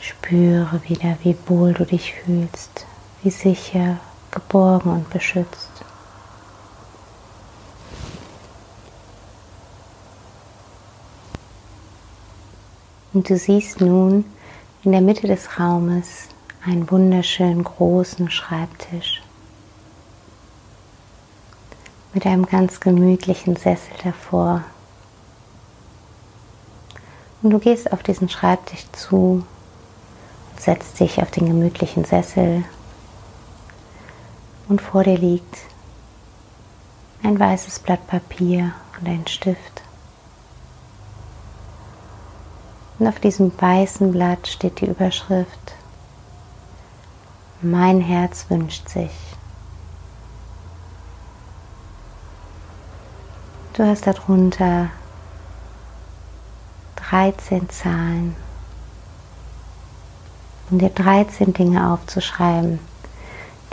Spüre 0.00 0.80
wieder, 0.84 1.16
wie 1.22 1.36
wohl 1.46 1.74
du 1.74 1.84
dich 1.84 2.14
fühlst, 2.14 2.86
wie 3.22 3.30
sicher, 3.30 3.98
geborgen 4.30 4.90
und 4.92 5.10
beschützt. 5.10 5.70
Und 13.12 13.28
du 13.28 13.36
siehst 13.36 13.80
nun 13.80 14.24
in 14.82 14.92
der 14.92 15.00
Mitte 15.00 15.26
des 15.26 15.58
Raumes 15.58 16.28
einen 16.64 16.90
wunderschönen 16.90 17.64
großen 17.64 18.30
Schreibtisch 18.30 19.20
mit 22.14 22.26
einem 22.26 22.46
ganz 22.46 22.80
gemütlichen 22.80 23.56
Sessel 23.56 23.92
davor. 24.02 24.64
Und 27.42 27.50
du 27.50 27.58
gehst 27.58 27.92
auf 27.92 28.02
diesen 28.02 28.28
Schreibtisch 28.28 28.84
zu, 28.92 29.44
setzt 30.60 31.00
dich 31.00 31.22
auf 31.22 31.30
den 31.30 31.46
gemütlichen 31.46 32.04
Sessel 32.04 32.64
und 34.68 34.80
vor 34.80 35.04
dir 35.04 35.16
liegt 35.16 35.56
ein 37.22 37.38
weißes 37.38 37.80
Blatt 37.80 38.06
Papier 38.06 38.72
und 38.98 39.08
ein 39.08 39.26
Stift. 39.26 39.82
Und 42.98 43.06
auf 43.06 43.18
diesem 43.18 43.50
weißen 43.58 44.12
Blatt 44.12 44.46
steht 44.46 44.80
die 44.80 44.86
Überschrift 44.86 45.74
Mein 47.62 48.00
Herz 48.00 48.46
wünscht 48.50 48.88
sich. 48.88 49.10
Du 53.72 53.86
hast 53.86 54.06
darunter 54.06 54.90
13 56.96 57.70
Zahlen, 57.70 58.36
um 60.70 60.78
dir 60.78 60.90
13 60.90 61.52
Dinge 61.52 61.92
aufzuschreiben, 61.92 62.78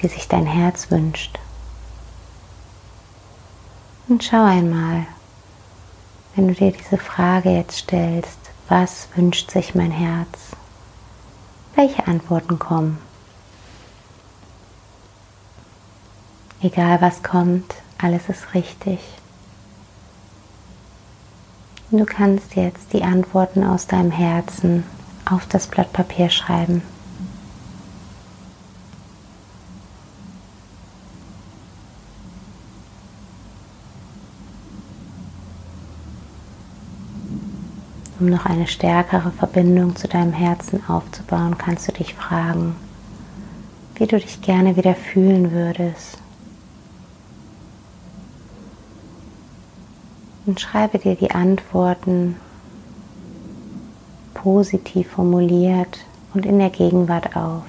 die 0.02 0.08
sich 0.08 0.28
dein 0.28 0.46
Herz 0.46 0.90
wünscht. 0.90 1.40
Und 4.08 4.24
schau 4.24 4.44
einmal, 4.44 5.06
wenn 6.36 6.48
du 6.48 6.54
dir 6.54 6.72
diese 6.72 6.98
Frage 6.98 7.50
jetzt 7.50 7.78
stellst, 7.80 8.40
was 8.70 9.10
wünscht 9.16 9.52
sich 9.52 9.76
mein 9.76 9.92
Herz? 9.92 10.52
Welche 11.76 12.08
Antworten 12.08 12.58
kommen? 12.58 12.98
Egal 16.62 17.02
was 17.02 17.22
kommt, 17.22 17.76
alles 18.02 18.30
ist 18.30 18.54
richtig. 18.54 19.00
Du 21.92 22.04
kannst 22.06 22.56
jetzt 22.56 22.92
die 22.94 23.04
Antworten 23.04 23.64
aus 23.64 23.88
deinem 23.88 24.12
Herzen 24.12 24.84
auf 25.32 25.46
das 25.48 25.68
Blatt 25.68 25.92
Papier 25.94 26.30
schreiben. 26.30 26.82
Um 38.20 38.30
noch 38.30 38.46
eine 38.48 38.66
stärkere 38.66 39.32
Verbindung 39.32 39.96
zu 39.96 40.08
deinem 40.08 40.34
Herzen 40.34 40.84
aufzubauen, 40.88 41.58
kannst 41.58 41.88
du 41.88 41.92
dich 41.92 42.16
fragen, 42.16 42.76
wie 43.96 44.08
du 44.08 44.20
dich 44.20 44.42
gerne 44.42 44.76
wieder 44.76 44.96
fühlen 44.96 45.52
würdest. 45.52 46.18
Und 50.48 50.60
schreibe 50.60 50.98
dir 50.98 51.16
die 51.16 51.30
Antworten 51.30 52.38
positiv 54.48 55.12
formuliert 55.12 56.06
und 56.34 56.46
in 56.46 56.58
der 56.58 56.70
Gegenwart 56.70 57.36
auf. 57.36 57.66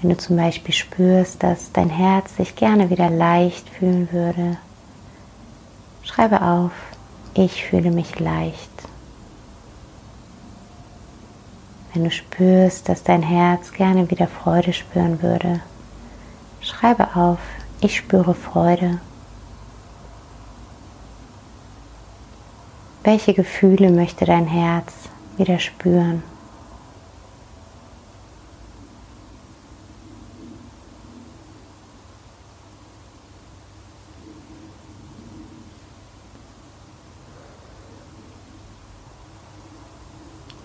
Wenn 0.00 0.10
du 0.10 0.16
zum 0.16 0.36
Beispiel 0.36 0.72
spürst, 0.72 1.42
dass 1.42 1.72
dein 1.72 1.90
Herz 1.90 2.36
sich 2.36 2.54
gerne 2.54 2.88
wieder 2.88 3.10
leicht 3.10 3.68
fühlen 3.68 4.12
würde, 4.12 4.58
schreibe 6.04 6.40
auf, 6.40 6.70
ich 7.34 7.64
fühle 7.64 7.90
mich 7.90 8.20
leicht. 8.20 8.70
Wenn 11.92 12.04
du 12.04 12.12
spürst, 12.12 12.88
dass 12.88 13.02
dein 13.02 13.22
Herz 13.22 13.72
gerne 13.72 14.08
wieder 14.08 14.28
Freude 14.28 14.72
spüren 14.72 15.20
würde, 15.20 15.62
schreibe 16.60 17.16
auf, 17.16 17.40
ich 17.80 17.96
spüre 17.96 18.34
Freude. 18.36 19.00
Welche 23.06 23.34
Gefühle 23.34 23.92
möchte 23.92 24.24
dein 24.24 24.48
Herz 24.48 24.92
wieder 25.36 25.60
spüren? 25.60 26.24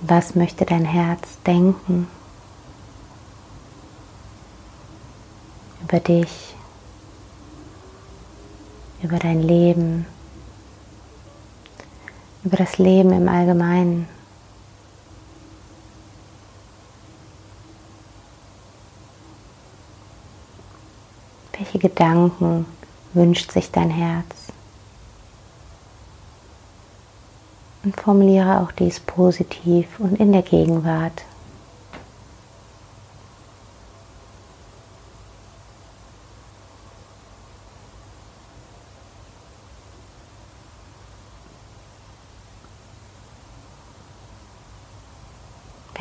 Was 0.01 0.33
möchte 0.33 0.65
dein 0.65 0.85
Herz 0.85 1.37
denken 1.45 2.07
über 5.83 5.99
dich, 5.99 6.55
über 9.03 9.19
dein 9.19 9.43
Leben, 9.43 10.07
über 12.43 12.57
das 12.57 12.77
Leben 12.77 13.11
im 13.11 13.29
Allgemeinen? 13.29 14.07
Welche 21.57 21.77
Gedanken 21.77 22.65
wünscht 23.13 23.51
sich 23.51 23.71
dein 23.71 23.91
Herz? 23.91 24.25
Und 27.83 27.99
formuliere 27.99 28.61
auch 28.61 28.71
dies 28.71 28.99
positiv 28.99 29.99
und 29.99 30.19
in 30.19 30.31
der 30.31 30.41
Gegenwart. 30.41 31.23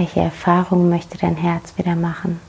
Welche 0.00 0.20
Erfahrungen 0.20 0.88
möchte 0.88 1.18
dein 1.18 1.36
Herz 1.36 1.76
wieder 1.76 1.94
machen? 1.94 2.40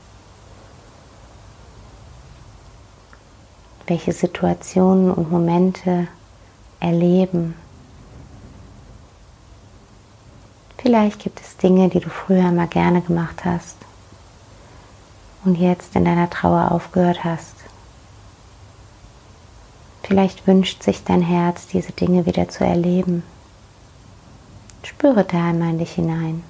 Welche 3.86 4.14
Situationen 4.14 5.10
und 5.10 5.30
Momente 5.30 6.08
erleben? 6.80 7.54
Vielleicht 10.78 11.18
gibt 11.18 11.42
es 11.42 11.58
Dinge, 11.58 11.90
die 11.90 12.00
du 12.00 12.08
früher 12.08 12.48
immer 12.48 12.68
gerne 12.68 13.02
gemacht 13.02 13.44
hast 13.44 13.76
und 15.44 15.56
jetzt 15.56 15.94
in 15.94 16.06
deiner 16.06 16.30
Trauer 16.30 16.72
aufgehört 16.72 17.22
hast. 17.22 17.56
Vielleicht 20.04 20.46
wünscht 20.46 20.82
sich 20.82 21.04
dein 21.04 21.20
Herz, 21.20 21.66
diese 21.66 21.92
Dinge 21.92 22.24
wieder 22.24 22.48
zu 22.48 22.64
erleben. 22.64 23.22
Spüre 24.84 25.24
da 25.24 25.50
einmal 25.50 25.68
in 25.68 25.78
dich 25.80 25.92
hinein. 25.92 26.44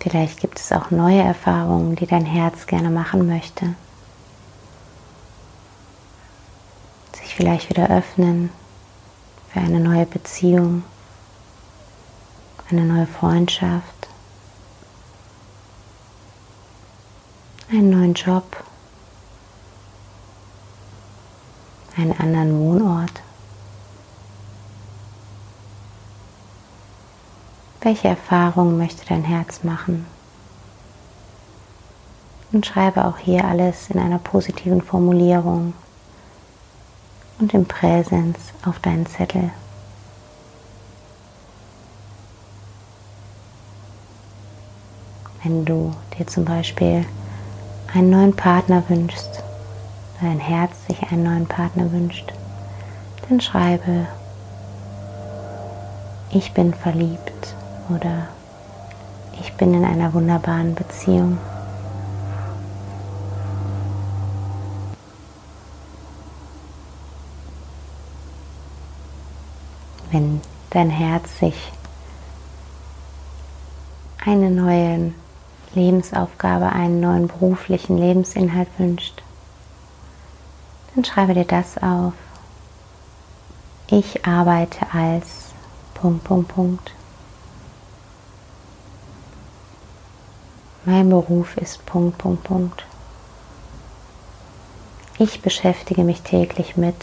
Vielleicht 0.00 0.40
gibt 0.40 0.58
es 0.58 0.72
auch 0.72 0.90
neue 0.90 1.22
Erfahrungen, 1.22 1.96
die 1.96 2.06
dein 2.06 2.24
Herz 2.24 2.66
gerne 2.66 2.90
machen 2.90 3.26
möchte. 3.26 3.74
vielleicht 7.38 7.70
wieder 7.70 7.88
öffnen 7.88 8.50
für 9.52 9.60
eine 9.60 9.78
neue 9.78 10.06
Beziehung, 10.06 10.82
eine 12.68 12.84
neue 12.84 13.06
Freundschaft, 13.06 14.08
einen 17.70 17.90
neuen 17.90 18.14
Job, 18.14 18.64
einen 21.96 22.18
anderen 22.18 22.58
Wohnort. 22.58 23.22
Welche 27.88 28.08
Erfahrungen 28.08 28.76
möchte 28.76 29.06
dein 29.06 29.24
Herz 29.24 29.64
machen? 29.64 30.04
Und 32.52 32.66
schreibe 32.66 33.06
auch 33.06 33.16
hier 33.16 33.46
alles 33.46 33.88
in 33.88 33.98
einer 33.98 34.18
positiven 34.18 34.82
Formulierung 34.82 35.72
und 37.38 37.54
im 37.54 37.64
Präsens 37.64 38.36
auf 38.62 38.78
deinen 38.80 39.06
Zettel. 39.06 39.52
Wenn 45.42 45.64
du 45.64 45.94
dir 46.18 46.26
zum 46.26 46.44
Beispiel 46.44 47.06
einen 47.94 48.10
neuen 48.10 48.36
Partner 48.36 48.82
wünschst, 48.90 49.42
dein 50.20 50.40
Herz 50.40 50.72
sich 50.88 51.10
einen 51.10 51.22
neuen 51.22 51.46
Partner 51.46 51.90
wünscht, 51.90 52.34
dann 53.30 53.40
schreibe, 53.40 54.08
ich 56.30 56.52
bin 56.52 56.74
verliebt 56.74 57.54
oder 57.88 58.28
ich 59.40 59.52
bin 59.54 59.74
in 59.74 59.84
einer 59.84 60.12
wunderbaren 60.12 60.74
Beziehung. 60.74 61.38
wenn 70.10 70.40
dein 70.70 70.90
Herz 70.90 71.38
sich 71.38 71.72
eine 74.24 74.50
neue 74.50 75.12
Lebensaufgabe, 75.74 76.72
einen 76.72 77.00
neuen 77.00 77.28
beruflichen 77.28 77.98
Lebensinhalt 77.98 78.68
wünscht, 78.78 79.22
dann 80.94 81.04
schreibe 81.04 81.34
dir 81.34 81.44
das 81.44 81.78
auf. 81.78 82.14
Ich 83.88 84.26
arbeite 84.26 84.86
als 84.92 85.52
Punkt, 85.94 86.24
Punkt, 86.24 86.48
Punkt. 86.54 86.97
Mein 90.90 91.10
Beruf 91.10 91.58
ist 91.58 91.84
Punkt, 91.84 92.16
Punkt, 92.16 92.44
Punkt. 92.44 92.86
Ich 95.18 95.42
beschäftige 95.42 96.02
mich 96.02 96.22
täglich 96.22 96.78
mit 96.78 96.94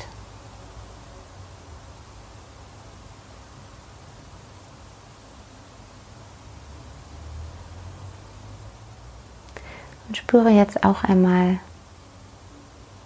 Und 10.08 10.17
spüre 10.17 10.50
jetzt 10.50 10.84
auch 10.84 11.04
einmal, 11.04 11.60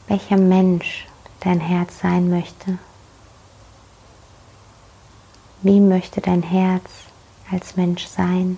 welcher 0.08 0.38
Mensch 0.38 1.08
dein 1.42 1.60
Herz 1.60 2.00
sein 2.00 2.30
möchte. 2.30 2.78
Wie 5.62 5.82
möchte 5.82 6.22
dein 6.22 6.42
Herz 6.42 6.90
als 7.52 7.76
Mensch 7.76 8.08
sein? 8.08 8.58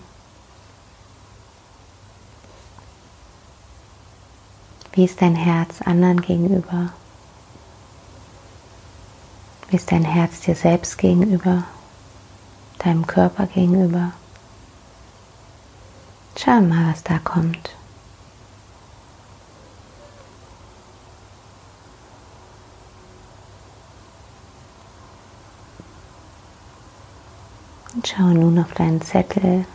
Wie 4.93 5.05
ist 5.05 5.21
dein 5.21 5.35
Herz 5.35 5.81
anderen 5.81 6.21
gegenüber? 6.21 6.91
Wie 9.69 9.77
ist 9.77 9.89
dein 9.89 10.03
Herz 10.03 10.41
dir 10.41 10.55
selbst 10.55 10.97
gegenüber? 10.97 11.63
Deinem 12.79 13.07
Körper 13.07 13.47
gegenüber? 13.47 14.11
Schau 16.35 16.59
mal, 16.59 16.91
was 16.91 17.03
da 17.03 17.19
kommt. 17.19 17.69
Und 27.93 28.07
schaue 28.07 28.33
nun 28.33 28.59
auf 28.59 28.73
deinen 28.73 29.01
Zettel 29.01 29.65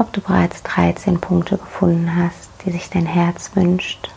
ob 0.00 0.12
du 0.14 0.22
bereits 0.22 0.62
13 0.62 1.20
Punkte 1.20 1.58
gefunden 1.58 2.16
hast, 2.16 2.48
die 2.64 2.72
sich 2.72 2.88
dein 2.88 3.04
Herz 3.04 3.50
wünscht. 3.54 4.08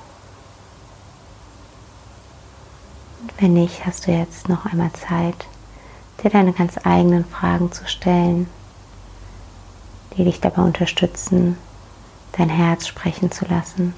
Und 3.21 3.34
wenn 3.39 3.53
nicht, 3.53 3.86
hast 3.86 4.07
du 4.07 4.11
jetzt 4.11 4.47
noch 4.47 4.65
einmal 4.65 4.93
Zeit, 4.93 5.45
dir 6.23 6.29
deine 6.29 6.53
ganz 6.53 6.77
eigenen 6.86 7.25
Fragen 7.25 7.71
zu 7.73 7.86
stellen, 7.86 8.47
die 10.15 10.23
dich 10.23 10.39
dabei 10.39 10.61
unterstützen, 10.61 11.57
dein 12.31 12.49
Herz 12.49 12.88
sprechen 12.88 13.31
zu 13.31 13.45
lassen. 13.45 13.93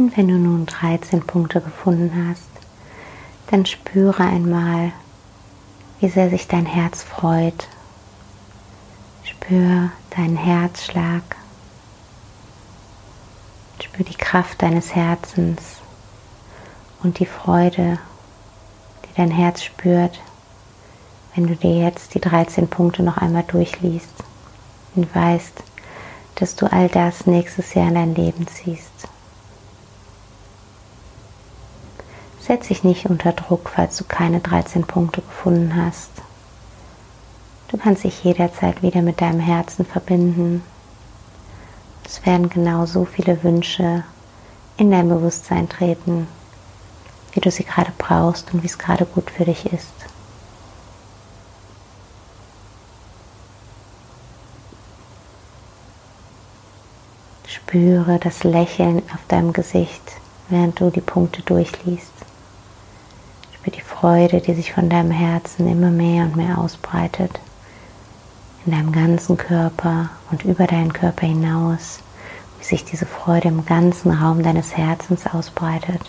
Und 0.00 0.16
wenn 0.16 0.28
du 0.28 0.38
nun 0.38 0.64
13 0.64 1.26
Punkte 1.26 1.60
gefunden 1.60 2.26
hast, 2.26 2.48
dann 3.50 3.66
spüre 3.66 4.22
einmal, 4.24 4.92
wie 6.00 6.08
sehr 6.08 6.30
sich 6.30 6.48
dein 6.48 6.64
Herz 6.64 7.02
freut. 7.02 7.68
Spür 9.24 9.90
deinen 10.16 10.38
Herzschlag. 10.38 11.22
Spür 13.82 14.06
die 14.06 14.14
Kraft 14.14 14.62
deines 14.62 14.94
Herzens 14.94 15.60
und 17.02 17.18
die 17.18 17.26
Freude, 17.26 17.98
die 19.04 19.14
dein 19.18 19.30
Herz 19.30 19.62
spürt, 19.62 20.18
wenn 21.34 21.46
du 21.46 21.56
dir 21.56 21.76
jetzt 21.76 22.14
die 22.14 22.20
13 22.22 22.68
Punkte 22.68 23.02
noch 23.02 23.18
einmal 23.18 23.42
durchliest 23.42 24.14
und 24.94 25.14
weißt, 25.14 25.62
dass 26.36 26.56
du 26.56 26.72
all 26.72 26.88
das 26.88 27.26
nächstes 27.26 27.74
Jahr 27.74 27.88
in 27.88 27.94
dein 27.96 28.14
Leben 28.14 28.46
ziehst. 28.46 28.89
Setz 32.50 32.66
dich 32.66 32.82
nicht 32.82 33.06
unter 33.06 33.30
Druck, 33.30 33.70
falls 33.72 33.96
du 33.96 34.02
keine 34.02 34.40
13 34.40 34.82
Punkte 34.82 35.22
gefunden 35.22 35.76
hast. 35.76 36.10
Du 37.68 37.76
kannst 37.76 38.02
dich 38.02 38.24
jederzeit 38.24 38.82
wieder 38.82 39.02
mit 39.02 39.20
deinem 39.20 39.38
Herzen 39.38 39.86
verbinden. 39.86 40.64
Es 42.04 42.26
werden 42.26 42.50
genau 42.50 42.86
so 42.86 43.04
viele 43.04 43.44
Wünsche 43.44 44.02
in 44.78 44.90
dein 44.90 45.08
Bewusstsein 45.08 45.68
treten, 45.68 46.26
wie 47.34 47.40
du 47.40 47.52
sie 47.52 47.62
gerade 47.62 47.92
brauchst 47.96 48.52
und 48.52 48.64
wie 48.64 48.66
es 48.66 48.78
gerade 48.80 49.06
gut 49.06 49.30
für 49.30 49.44
dich 49.44 49.66
ist. 49.66 49.94
Spüre 57.46 58.18
das 58.18 58.42
Lächeln 58.42 59.04
auf 59.14 59.20
deinem 59.28 59.52
Gesicht, 59.52 60.02
während 60.48 60.80
du 60.80 60.90
die 60.90 61.00
Punkte 61.00 61.42
durchliest. 61.42 62.19
Spür 63.60 63.72
die 63.72 63.82
Freude, 63.82 64.40
die 64.40 64.54
sich 64.54 64.72
von 64.72 64.88
deinem 64.88 65.10
Herzen 65.10 65.68
immer 65.68 65.90
mehr 65.90 66.24
und 66.24 66.34
mehr 66.34 66.56
ausbreitet. 66.56 67.40
In 68.64 68.72
deinem 68.72 68.90
ganzen 68.90 69.36
Körper 69.36 70.08
und 70.30 70.44
über 70.44 70.66
deinen 70.66 70.94
Körper 70.94 71.26
hinaus, 71.26 71.98
wie 72.58 72.64
sich 72.64 72.86
diese 72.86 73.04
Freude 73.04 73.48
im 73.48 73.66
ganzen 73.66 74.12
Raum 74.12 74.42
deines 74.42 74.78
Herzens 74.78 75.26
ausbreitet. 75.26 76.00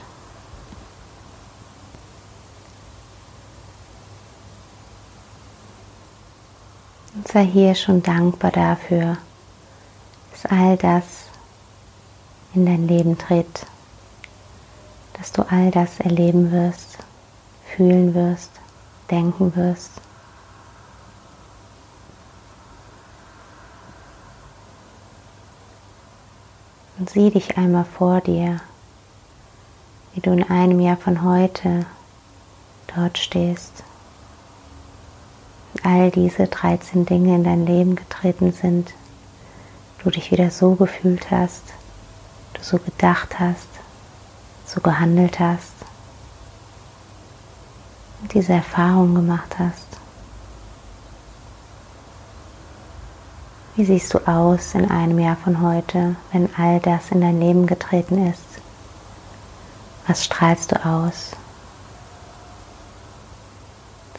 Und 7.15 7.27
sei 7.27 7.43
hier 7.43 7.75
schon 7.75 8.01
dankbar 8.01 8.51
dafür, 8.51 9.17
dass 10.31 10.45
all 10.45 10.77
das 10.77 11.03
in 12.53 12.65
dein 12.65 12.87
Leben 12.87 13.17
tritt, 13.17 13.65
dass 15.17 15.33
du 15.33 15.41
all 15.41 15.69
das 15.71 15.99
erleben 15.99 16.53
wirst 16.53 16.90
fühlen 17.75 18.13
wirst, 18.13 18.51
denken 19.09 19.55
wirst. 19.55 19.91
Und 26.97 27.09
sieh 27.09 27.31
dich 27.31 27.57
einmal 27.57 27.85
vor 27.85 28.21
dir, 28.21 28.59
wie 30.13 30.21
du 30.21 30.31
in 30.31 30.43
einem 30.43 30.79
Jahr 30.79 30.97
von 30.97 31.23
heute 31.23 31.85
dort 32.95 33.17
stehst. 33.17 33.83
All 35.83 36.11
diese 36.11 36.47
13 36.47 37.05
Dinge 37.05 37.35
in 37.35 37.43
dein 37.43 37.65
Leben 37.65 37.95
getreten 37.95 38.51
sind, 38.51 38.93
du 40.03 40.11
dich 40.11 40.31
wieder 40.31 40.51
so 40.51 40.75
gefühlt 40.75 41.31
hast, 41.31 41.63
du 42.53 42.61
so 42.61 42.77
gedacht 42.77 43.39
hast, 43.39 43.67
so 44.67 44.79
gehandelt 44.81 45.39
hast 45.39 45.70
diese 48.33 48.53
Erfahrung 48.53 49.15
gemacht 49.15 49.57
hast. 49.59 49.87
Wie 53.75 53.85
siehst 53.85 54.13
du 54.13 54.19
aus 54.27 54.75
in 54.75 54.89
einem 54.91 55.17
Jahr 55.17 55.37
von 55.37 55.61
heute, 55.61 56.15
wenn 56.31 56.53
all 56.55 56.79
das 56.79 57.11
in 57.11 57.21
dein 57.21 57.39
Leben 57.39 57.67
getreten 57.67 58.27
ist? 58.27 58.43
Was 60.07 60.25
strahlst 60.25 60.71
du 60.71 60.85
aus? 60.85 61.31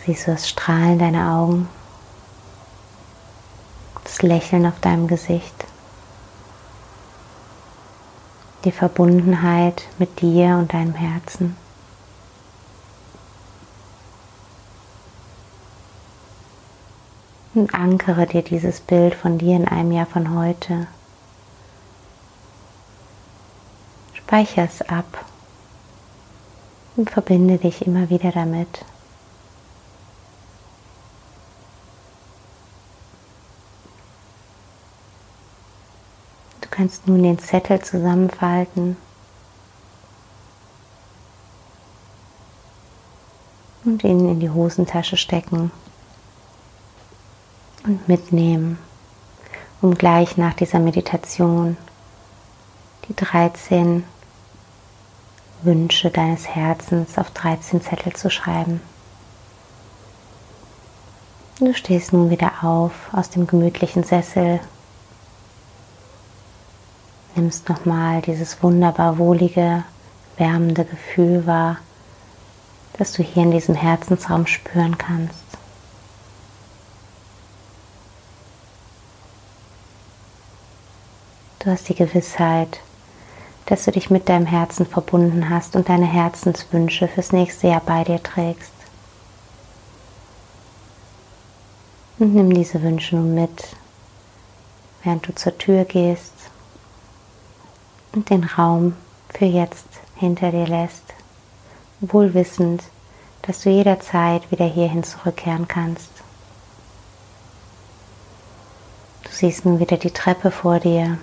Siehst 0.04 0.26
du 0.26 0.32
das 0.32 0.48
Strahlen 0.48 0.98
deiner 0.98 1.34
Augen? 1.34 1.68
Das 4.02 4.22
Lächeln 4.22 4.66
auf 4.66 4.80
deinem 4.80 5.06
Gesicht? 5.06 5.54
Die 8.64 8.72
Verbundenheit 8.72 9.84
mit 9.98 10.20
dir 10.20 10.56
und 10.56 10.72
deinem 10.72 10.94
Herzen? 10.94 11.56
Und 17.54 17.74
ankere 17.74 18.26
dir 18.26 18.42
dieses 18.42 18.80
Bild 18.80 19.14
von 19.14 19.38
dir 19.38 19.56
in 19.56 19.68
einem 19.68 19.92
Jahr 19.92 20.06
von 20.06 20.34
heute. 20.34 20.86
Speichere 24.14 24.64
es 24.64 24.80
ab 24.82 25.24
und 26.96 27.10
verbinde 27.10 27.58
dich 27.58 27.86
immer 27.86 28.08
wieder 28.08 28.32
damit. 28.32 28.84
Du 36.62 36.68
kannst 36.70 37.06
nun 37.06 37.22
den 37.22 37.38
Zettel 37.38 37.82
zusammenfalten 37.82 38.96
und 43.84 44.02
ihn 44.04 44.26
in 44.26 44.40
die 44.40 44.48
Hosentasche 44.48 45.18
stecken 45.18 45.70
und 47.84 48.08
mitnehmen, 48.08 48.78
um 49.80 49.94
gleich 49.94 50.36
nach 50.36 50.54
dieser 50.54 50.78
Meditation 50.78 51.76
die 53.08 53.16
13 53.16 54.04
Wünsche 55.62 56.10
deines 56.10 56.48
Herzens 56.48 57.18
auf 57.18 57.30
13 57.30 57.82
Zettel 57.82 58.12
zu 58.14 58.30
schreiben. 58.30 58.80
Du 61.58 61.72
stehst 61.74 62.12
nun 62.12 62.30
wieder 62.30 62.50
auf 62.62 62.92
aus 63.12 63.30
dem 63.30 63.46
gemütlichen 63.46 64.02
Sessel, 64.02 64.58
nimmst 67.36 67.68
nochmal 67.68 68.20
dieses 68.22 68.62
wunderbar 68.62 69.18
wohlige, 69.18 69.84
wärmende 70.36 70.84
Gefühl 70.84 71.46
wahr, 71.46 71.78
das 72.98 73.12
du 73.12 73.22
hier 73.22 73.44
in 73.44 73.52
diesem 73.52 73.74
Herzensraum 73.74 74.46
spüren 74.46 74.98
kannst. 74.98 75.41
Du 81.62 81.70
hast 81.70 81.88
die 81.88 81.94
Gewissheit, 81.94 82.80
dass 83.66 83.84
du 83.84 83.92
dich 83.92 84.10
mit 84.10 84.28
deinem 84.28 84.46
Herzen 84.46 84.84
verbunden 84.84 85.48
hast 85.48 85.76
und 85.76 85.88
deine 85.88 86.06
Herzenswünsche 86.06 87.06
fürs 87.06 87.30
nächste 87.30 87.68
Jahr 87.68 87.82
bei 87.86 88.02
dir 88.02 88.20
trägst. 88.20 88.72
Und 92.18 92.34
nimm 92.34 92.52
diese 92.52 92.82
Wünsche 92.82 93.14
nun 93.14 93.36
mit, 93.36 93.76
während 95.04 95.28
du 95.28 95.36
zur 95.36 95.56
Tür 95.56 95.84
gehst 95.84 96.32
und 98.10 98.28
den 98.30 98.42
Raum 98.42 98.96
für 99.28 99.44
jetzt 99.44 99.86
hinter 100.16 100.50
dir 100.50 100.66
lässt, 100.66 101.14
wohlwissend, 102.00 102.82
dass 103.42 103.60
du 103.60 103.70
jederzeit 103.70 104.50
wieder 104.50 104.66
hierhin 104.66 105.04
zurückkehren 105.04 105.68
kannst. 105.68 106.10
Du 109.22 109.30
siehst 109.30 109.64
nun 109.64 109.78
wieder 109.78 109.96
die 109.96 110.10
Treppe 110.10 110.50
vor 110.50 110.80
dir 110.80 111.18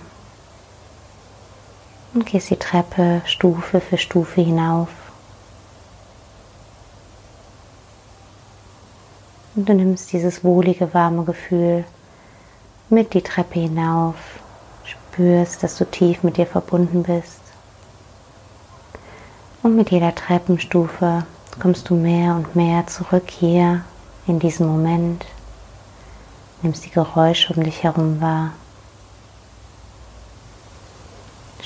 und 2.14 2.26
gehst 2.26 2.50
die 2.50 2.56
Treppe 2.56 3.22
Stufe 3.24 3.80
für 3.80 3.98
Stufe 3.98 4.40
hinauf. 4.40 4.88
Und 9.54 9.68
du 9.68 9.74
nimmst 9.74 10.12
dieses 10.12 10.42
wohlige, 10.44 10.92
warme 10.94 11.24
Gefühl 11.24 11.84
mit 12.88 13.14
die 13.14 13.22
Treppe 13.22 13.60
hinauf, 13.60 14.16
spürst, 14.84 15.62
dass 15.62 15.76
du 15.76 15.84
tief 15.84 16.22
mit 16.22 16.36
dir 16.36 16.46
verbunden 16.46 17.02
bist. 17.02 17.40
Und 19.62 19.76
mit 19.76 19.90
jeder 19.90 20.14
Treppenstufe 20.14 21.24
kommst 21.60 21.88
du 21.90 21.94
mehr 21.94 22.34
und 22.34 22.56
mehr 22.56 22.86
zurück 22.86 23.30
hier 23.30 23.84
in 24.26 24.38
diesen 24.38 24.66
Moment, 24.66 25.26
nimmst 26.62 26.84
die 26.86 26.90
Geräusche 26.90 27.52
um 27.54 27.62
dich 27.62 27.82
herum 27.82 28.20
wahr, 28.20 28.52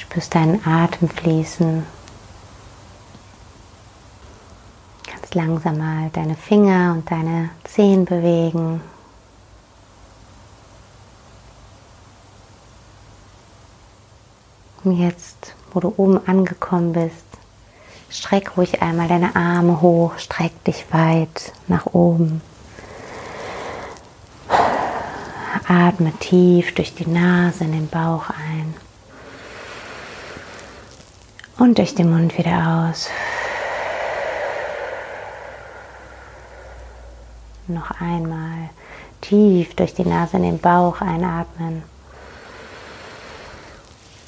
spürst 0.05 0.35
deinen 0.35 0.65
Atem 0.67 1.09
fließen, 1.09 1.85
ganz 5.07 5.35
langsam 5.35 5.79
mal 5.79 6.11
deine 6.13 6.37
Finger 6.37 6.93
und 6.93 7.11
deine 7.11 7.51
Zehen 7.65 8.05
bewegen. 8.05 8.81
Und 14.85 14.99
jetzt, 14.99 15.55
wo 15.73 15.81
du 15.81 15.93
oben 15.97 16.27
angekommen 16.29 16.93
bist, 16.93 17.25
Streck 18.15 18.57
ruhig 18.57 18.81
einmal 18.81 19.09
deine 19.09 19.35
Arme 19.35 19.81
hoch, 19.81 20.17
streck 20.19 20.63
dich 20.63 20.87
weit 20.93 21.53
nach 21.67 21.87
oben. 21.87 22.43
Atme 25.67 26.13
tief 26.21 26.73
durch 26.77 26.95
die 26.95 27.09
Nase 27.09 27.65
in 27.65 27.73
den 27.73 27.89
Bauch 27.89 28.31
ein 28.31 28.64
und 31.59 31.79
durch 31.79 31.95
den 31.95 32.11
Mund 32.11 32.37
wieder 32.37 32.91
aus. 32.91 33.09
Noch 37.67 37.91
einmal 38.01 38.71
tief 39.21 39.75
durch 39.75 39.95
die 39.95 40.05
Nase 40.05 40.37
in 40.37 40.43
den 40.43 40.59
Bauch 40.59 41.01
einatmen 41.01 41.83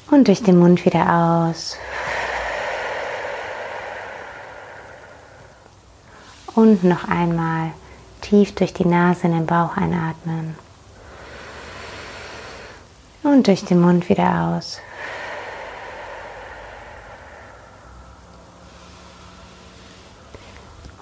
und 0.09 0.27
durch 0.27 0.41
den 0.41 0.57
Mund 0.57 0.85
wieder 0.85 1.49
aus. 1.49 1.77
Und 6.55 6.83
noch 6.83 7.07
einmal 7.07 7.71
tief 8.21 8.55
durch 8.55 8.73
die 8.73 8.87
Nase 8.87 9.27
in 9.27 9.33
den 9.33 9.45
Bauch 9.45 9.77
einatmen. 9.77 10.55
Und 13.21 13.45
durch 13.45 13.63
den 13.65 13.81
Mund 13.81 14.09
wieder 14.09 14.55
aus. 14.55 14.79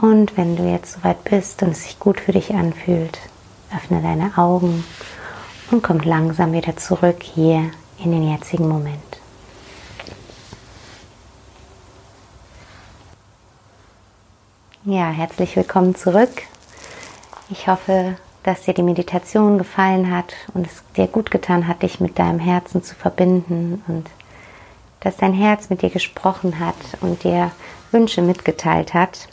Und 0.05 0.37
wenn 0.37 0.55
du 0.55 0.61
jetzt 0.61 0.93
soweit 0.93 1.23
bist 1.23 1.63
und 1.63 1.71
es 1.71 1.81
sich 1.81 1.97
gut 1.97 2.19
für 2.19 2.31
dich 2.31 2.53
anfühlt, 2.53 3.17
öffne 3.75 4.03
deine 4.03 4.37
Augen 4.37 4.83
und 5.71 5.81
komm 5.81 5.97
langsam 5.97 6.53
wieder 6.53 6.77
zurück 6.77 7.23
hier 7.23 7.71
in 7.97 8.11
den 8.11 8.29
jetzigen 8.29 8.67
Moment. 8.67 8.99
Ja, 14.83 15.09
herzlich 15.09 15.55
willkommen 15.55 15.95
zurück. 15.95 16.43
Ich 17.49 17.67
hoffe, 17.67 18.17
dass 18.43 18.61
dir 18.61 18.75
die 18.75 18.83
Meditation 18.83 19.57
gefallen 19.57 20.15
hat 20.15 20.35
und 20.53 20.67
es 20.67 20.83
dir 20.95 21.07
gut 21.07 21.31
getan 21.31 21.67
hat, 21.67 21.81
dich 21.81 21.99
mit 21.99 22.19
deinem 22.19 22.37
Herzen 22.37 22.83
zu 22.83 22.93
verbinden 22.93 23.83
und 23.87 24.05
dass 24.99 25.17
dein 25.17 25.33
Herz 25.33 25.71
mit 25.71 25.81
dir 25.81 25.89
gesprochen 25.89 26.59
hat 26.59 26.75
und 27.01 27.23
dir 27.23 27.49
Wünsche 27.89 28.21
mitgeteilt 28.21 28.93
hat. 28.93 29.29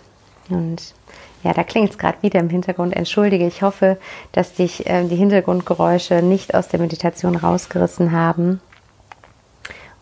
Und 0.54 0.94
ja, 1.42 1.52
da 1.52 1.64
klingt 1.64 1.90
es 1.90 1.98
gerade 1.98 2.22
wieder 2.22 2.40
im 2.40 2.48
Hintergrund. 2.48 2.94
Entschuldige, 2.94 3.46
ich 3.46 3.62
hoffe, 3.62 3.98
dass 4.32 4.54
dich 4.54 4.86
äh, 4.86 5.04
die 5.04 5.16
Hintergrundgeräusche 5.16 6.22
nicht 6.22 6.54
aus 6.54 6.68
der 6.68 6.80
Meditation 6.80 7.36
rausgerissen 7.36 8.12
haben 8.12 8.60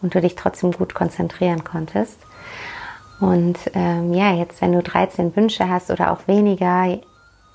und 0.03 0.15
du 0.15 0.21
dich 0.21 0.35
trotzdem 0.35 0.73
gut 0.73 0.95
konzentrieren 0.95 1.65
konntest. 1.65 2.19
Und 3.21 3.59
ähm, 3.75 4.15
ja, 4.15 4.33
jetzt, 4.33 4.63
wenn 4.63 4.73
du 4.73 4.83
13 4.83 5.37
Wünsche 5.37 5.69
hast 5.69 5.91
oder 5.91 6.11
auch 6.11 6.27
weniger, 6.27 6.99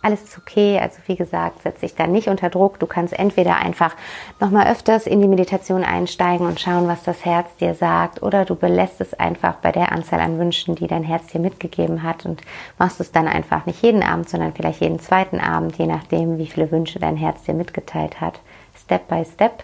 alles 0.05 0.21
ist 0.21 0.37
okay. 0.37 0.79
Also 0.79 0.99
wie 1.07 1.15
gesagt, 1.15 1.63
setz 1.63 1.79
dich 1.79 1.95
da 1.95 2.05
nicht 2.05 2.27
unter 2.27 2.49
Druck. 2.49 2.79
Du 2.79 2.85
kannst 2.85 3.17
entweder 3.17 3.57
einfach 3.57 3.95
nochmal 4.39 4.71
öfters 4.71 5.07
in 5.07 5.19
die 5.19 5.27
Meditation 5.27 5.83
einsteigen 5.83 6.45
und 6.45 6.59
schauen, 6.59 6.87
was 6.87 7.01
das 7.03 7.25
Herz 7.25 7.55
dir 7.57 7.73
sagt, 7.73 8.21
oder 8.21 8.45
du 8.45 8.55
belässt 8.55 9.01
es 9.01 9.15
einfach 9.15 9.55
bei 9.55 9.71
der 9.71 9.91
Anzahl 9.91 10.19
an 10.19 10.37
Wünschen, 10.37 10.75
die 10.75 10.85
dein 10.85 11.03
Herz 11.03 11.27
dir 11.27 11.39
mitgegeben 11.39 12.03
hat 12.03 12.25
und 12.25 12.41
machst 12.77 12.99
es 12.99 13.11
dann 13.11 13.27
einfach 13.27 13.65
nicht 13.65 13.81
jeden 13.81 14.03
Abend, 14.03 14.29
sondern 14.29 14.53
vielleicht 14.53 14.81
jeden 14.81 14.99
zweiten 14.99 15.39
Abend, 15.39 15.77
je 15.77 15.87
nachdem, 15.87 16.37
wie 16.37 16.47
viele 16.47 16.69
Wünsche 16.71 16.99
dein 16.99 17.17
Herz 17.17 17.43
dir 17.43 17.55
mitgeteilt 17.55 18.21
hat. 18.21 18.39
Step 18.79 19.07
by 19.07 19.25
Step. 19.25 19.63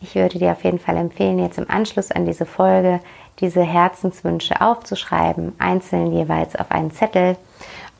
Ich 0.00 0.14
würde 0.14 0.38
dir 0.38 0.52
auf 0.52 0.62
jeden 0.64 0.78
Fall 0.78 0.98
empfehlen, 0.98 1.38
jetzt 1.38 1.56
im 1.56 1.70
Anschluss 1.70 2.10
an 2.10 2.26
diese 2.26 2.44
Folge 2.44 3.00
diese 3.40 3.62
Herzenswünsche 3.62 4.60
aufzuschreiben, 4.60 5.54
einzeln 5.58 6.12
jeweils 6.12 6.54
auf 6.54 6.70
einen 6.70 6.90
Zettel 6.90 7.36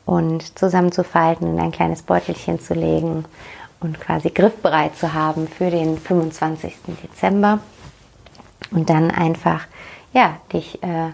und 0.05 0.57
zusammenzufalten, 0.57 1.47
in 1.47 1.59
ein 1.59 1.71
kleines 1.71 2.03
Beutelchen 2.03 2.59
zu 2.59 2.73
legen 2.73 3.25
und 3.79 3.99
quasi 3.99 4.29
griffbereit 4.29 4.95
zu 4.95 5.13
haben 5.13 5.47
für 5.47 5.69
den 5.69 5.97
25. 5.97 6.75
Dezember. 7.03 7.59
Und 8.71 8.89
dann 8.89 9.11
einfach, 9.11 9.67
ja, 10.13 10.37
dich 10.53 10.81
äh, 10.83 11.11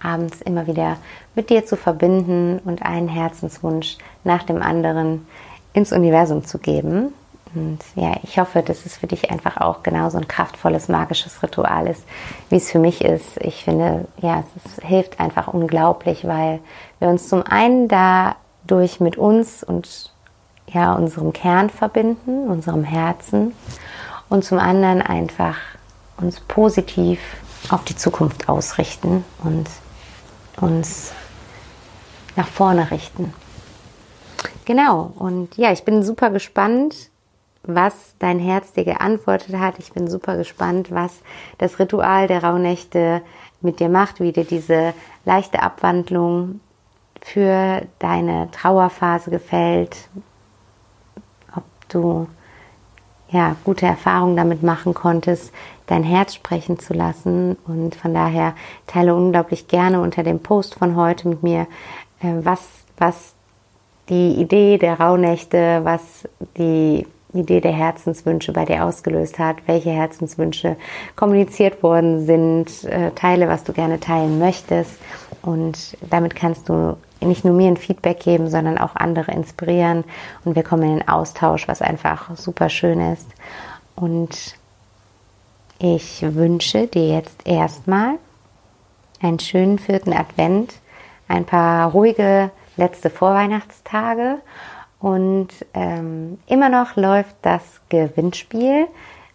abends 0.00 0.40
immer 0.42 0.66
wieder 0.66 0.98
mit 1.34 1.50
dir 1.50 1.66
zu 1.66 1.76
verbinden 1.76 2.60
und 2.64 2.82
einen 2.82 3.08
Herzenswunsch 3.08 3.98
nach 4.22 4.42
dem 4.44 4.62
anderen 4.62 5.26
ins 5.72 5.92
Universum 5.92 6.44
zu 6.44 6.58
geben. 6.58 7.12
Und 7.54 7.78
ja, 7.94 8.16
ich 8.22 8.38
hoffe, 8.38 8.62
dass 8.62 8.86
es 8.86 8.96
für 8.96 9.06
dich 9.06 9.30
einfach 9.30 9.58
auch 9.58 9.82
genauso 9.82 10.18
ein 10.18 10.28
kraftvolles, 10.28 10.88
magisches 10.88 11.42
Ritual 11.42 11.86
ist, 11.86 12.04
wie 12.50 12.56
es 12.56 12.70
für 12.70 12.78
mich 12.78 13.04
ist. 13.04 13.38
Ich 13.40 13.64
finde, 13.64 14.06
ja, 14.20 14.44
es 14.56 14.84
hilft 14.84 15.20
einfach 15.20 15.48
unglaublich, 15.48 16.26
weil 16.26 16.60
wir 16.98 17.08
uns 17.08 17.28
zum 17.28 17.42
einen 17.42 17.88
dadurch 17.88 19.00
mit 19.00 19.16
uns 19.16 19.62
und 19.62 20.12
ja, 20.68 20.94
unserem 20.94 21.32
Kern 21.32 21.70
verbinden, 21.70 22.48
unserem 22.48 22.84
Herzen 22.84 23.54
und 24.28 24.44
zum 24.44 24.58
anderen 24.58 25.02
einfach 25.02 25.56
uns 26.16 26.40
positiv 26.40 27.20
auf 27.70 27.84
die 27.84 27.96
Zukunft 27.96 28.48
ausrichten 28.48 29.24
und 29.42 29.68
uns 30.60 31.12
nach 32.36 32.48
vorne 32.48 32.90
richten. 32.90 33.32
Genau, 34.64 35.12
und 35.16 35.56
ja, 35.56 35.72
ich 35.72 35.84
bin 35.84 36.02
super 36.02 36.30
gespannt, 36.30 37.10
was 37.66 38.14
dein 38.18 38.38
Herz 38.38 38.72
dir 38.72 38.84
geantwortet 38.84 39.56
hat. 39.56 39.78
Ich 39.78 39.92
bin 39.92 40.08
super 40.08 40.36
gespannt, 40.36 40.90
was 40.90 41.20
das 41.58 41.78
Ritual 41.78 42.26
der 42.26 42.44
Rauhnächte 42.44 43.22
mit 43.60 43.80
dir 43.80 43.88
macht, 43.88 44.20
wie 44.20 44.32
dir 44.32 44.44
diese 44.44 44.94
leichte 45.24 45.62
Abwandlung 45.62 46.60
für 47.20 47.82
deine 47.98 48.50
Trauerphase 48.50 49.30
gefällt, 49.30 50.08
ob 51.56 51.64
du 51.88 52.28
ja 53.30 53.56
gute 53.64 53.86
Erfahrungen 53.86 54.36
damit 54.36 54.62
machen 54.62 54.94
konntest, 54.94 55.52
dein 55.86 56.04
Herz 56.04 56.34
sprechen 56.34 56.78
zu 56.78 56.92
lassen. 56.92 57.56
Und 57.66 57.94
von 57.94 58.12
daher 58.14 58.54
teile 58.86 59.14
unglaublich 59.14 59.68
gerne 59.68 60.00
unter 60.00 60.22
dem 60.22 60.40
Post 60.40 60.74
von 60.74 60.96
heute 60.96 61.28
mit 61.28 61.42
mir, 61.42 61.66
äh, 62.20 62.34
was, 62.42 62.60
was 62.98 63.34
die 64.08 64.34
Idee 64.34 64.76
der 64.76 65.00
Rauhnächte, 65.00 65.80
was 65.82 66.28
die 66.58 67.06
Idee 67.38 67.60
der 67.60 67.72
Herzenswünsche 67.72 68.52
bei 68.52 68.64
dir 68.64 68.84
ausgelöst 68.84 69.38
hat, 69.38 69.56
welche 69.66 69.90
Herzenswünsche 69.90 70.76
kommuniziert 71.16 71.82
worden 71.82 72.24
sind, 72.26 72.84
äh, 72.84 73.10
teile, 73.12 73.48
was 73.48 73.64
du 73.64 73.72
gerne 73.72 74.00
teilen 74.00 74.38
möchtest. 74.38 74.98
Und 75.42 75.96
damit 76.08 76.34
kannst 76.34 76.68
du 76.68 76.96
nicht 77.20 77.44
nur 77.44 77.54
mir 77.54 77.68
ein 77.68 77.76
Feedback 77.76 78.20
geben, 78.20 78.48
sondern 78.48 78.78
auch 78.78 78.96
andere 78.96 79.32
inspirieren. 79.32 80.04
Und 80.44 80.56
wir 80.56 80.62
kommen 80.62 80.82
in 80.82 80.98
den 80.98 81.08
Austausch, 81.08 81.68
was 81.68 81.82
einfach 81.82 82.36
super 82.36 82.68
schön 82.68 83.00
ist. 83.12 83.28
Und 83.94 84.56
ich 85.78 86.22
wünsche 86.22 86.86
dir 86.86 87.08
jetzt 87.08 87.46
erstmal 87.46 88.14
einen 89.20 89.38
schönen 89.38 89.78
vierten 89.78 90.12
Advent, 90.12 90.74
ein 91.28 91.44
paar 91.44 91.90
ruhige 91.90 92.50
letzte 92.76 93.10
Vorweihnachtstage 93.10 94.38
und 95.04 95.48
ähm, 95.74 96.38
immer 96.46 96.70
noch 96.70 96.96
läuft 96.96 97.36
das 97.42 97.82
Gewinnspiel. 97.90 98.86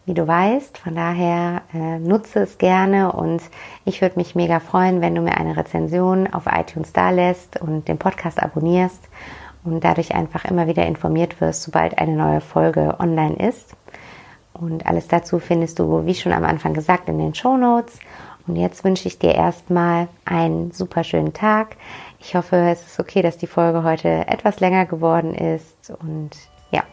wie 0.07 0.15
du 0.15 0.27
weißt. 0.27 0.79
Von 0.79 0.95
daher 0.95 1.61
äh, 1.71 1.99
nutze 1.99 2.39
es 2.39 2.57
gerne 2.57 3.11
und 3.11 3.43
ich 3.85 4.01
würde 4.01 4.17
mich 4.17 4.33
mega 4.33 4.59
freuen, 4.59 4.99
wenn 5.01 5.13
du 5.13 5.21
mir 5.21 5.37
eine 5.37 5.55
Rezension 5.55 6.25
auf 6.33 6.47
iTunes 6.47 6.91
da 6.91 7.11
lässt 7.11 7.61
und 7.61 7.87
den 7.87 7.99
Podcast 7.99 8.41
abonnierst 8.41 9.07
und 9.63 9.83
dadurch 9.83 10.15
einfach 10.15 10.45
immer 10.45 10.65
wieder 10.65 10.87
informiert 10.87 11.39
wirst, 11.39 11.61
sobald 11.61 11.99
eine 11.99 12.15
neue 12.15 12.41
Folge 12.41 12.95
online 12.97 13.35
ist. 13.35 13.75
Und 14.53 14.87
alles 14.87 15.07
dazu 15.07 15.37
findest 15.37 15.77
du, 15.77 16.03
wie 16.07 16.15
schon 16.15 16.33
am 16.33 16.45
Anfang 16.45 16.73
gesagt, 16.73 17.09
in 17.09 17.19
den 17.19 17.35
Show 17.35 17.57
Notes. 17.57 17.99
Und 18.47 18.55
jetzt 18.55 18.83
wünsche 18.83 19.07
ich 19.07 19.19
dir 19.19 19.35
erstmal 19.35 20.07
einen 20.25 20.71
super 20.71 21.03
schönen 21.03 21.33
Tag. 21.33 21.75
Ich 22.19 22.35
hoffe, 22.35 22.57
es 22.57 22.85
ist 22.85 22.99
okay, 22.99 23.21
dass 23.21 23.37
die 23.37 23.47
Folge 23.47 23.83
heute 23.83 24.27
etwas 24.27 24.59
länger 24.59 24.85
geworden 24.85 25.33
ist. 25.33 25.91
Und 25.99 26.31
ja, 26.71 26.83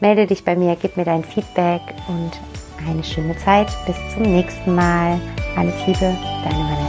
melde 0.00 0.26
dich 0.26 0.44
bei 0.44 0.54
mir, 0.54 0.76
gib 0.80 0.96
mir 0.96 1.04
dein 1.04 1.24
Feedback 1.24 1.80
und 2.08 2.32
eine 2.86 3.02
schöne 3.02 3.36
Zeit. 3.38 3.68
Bis 3.86 3.96
zum 4.14 4.22
nächsten 4.22 4.74
Mal. 4.74 5.20
Alles 5.56 5.74
Liebe, 5.86 6.16
deine 6.44 6.85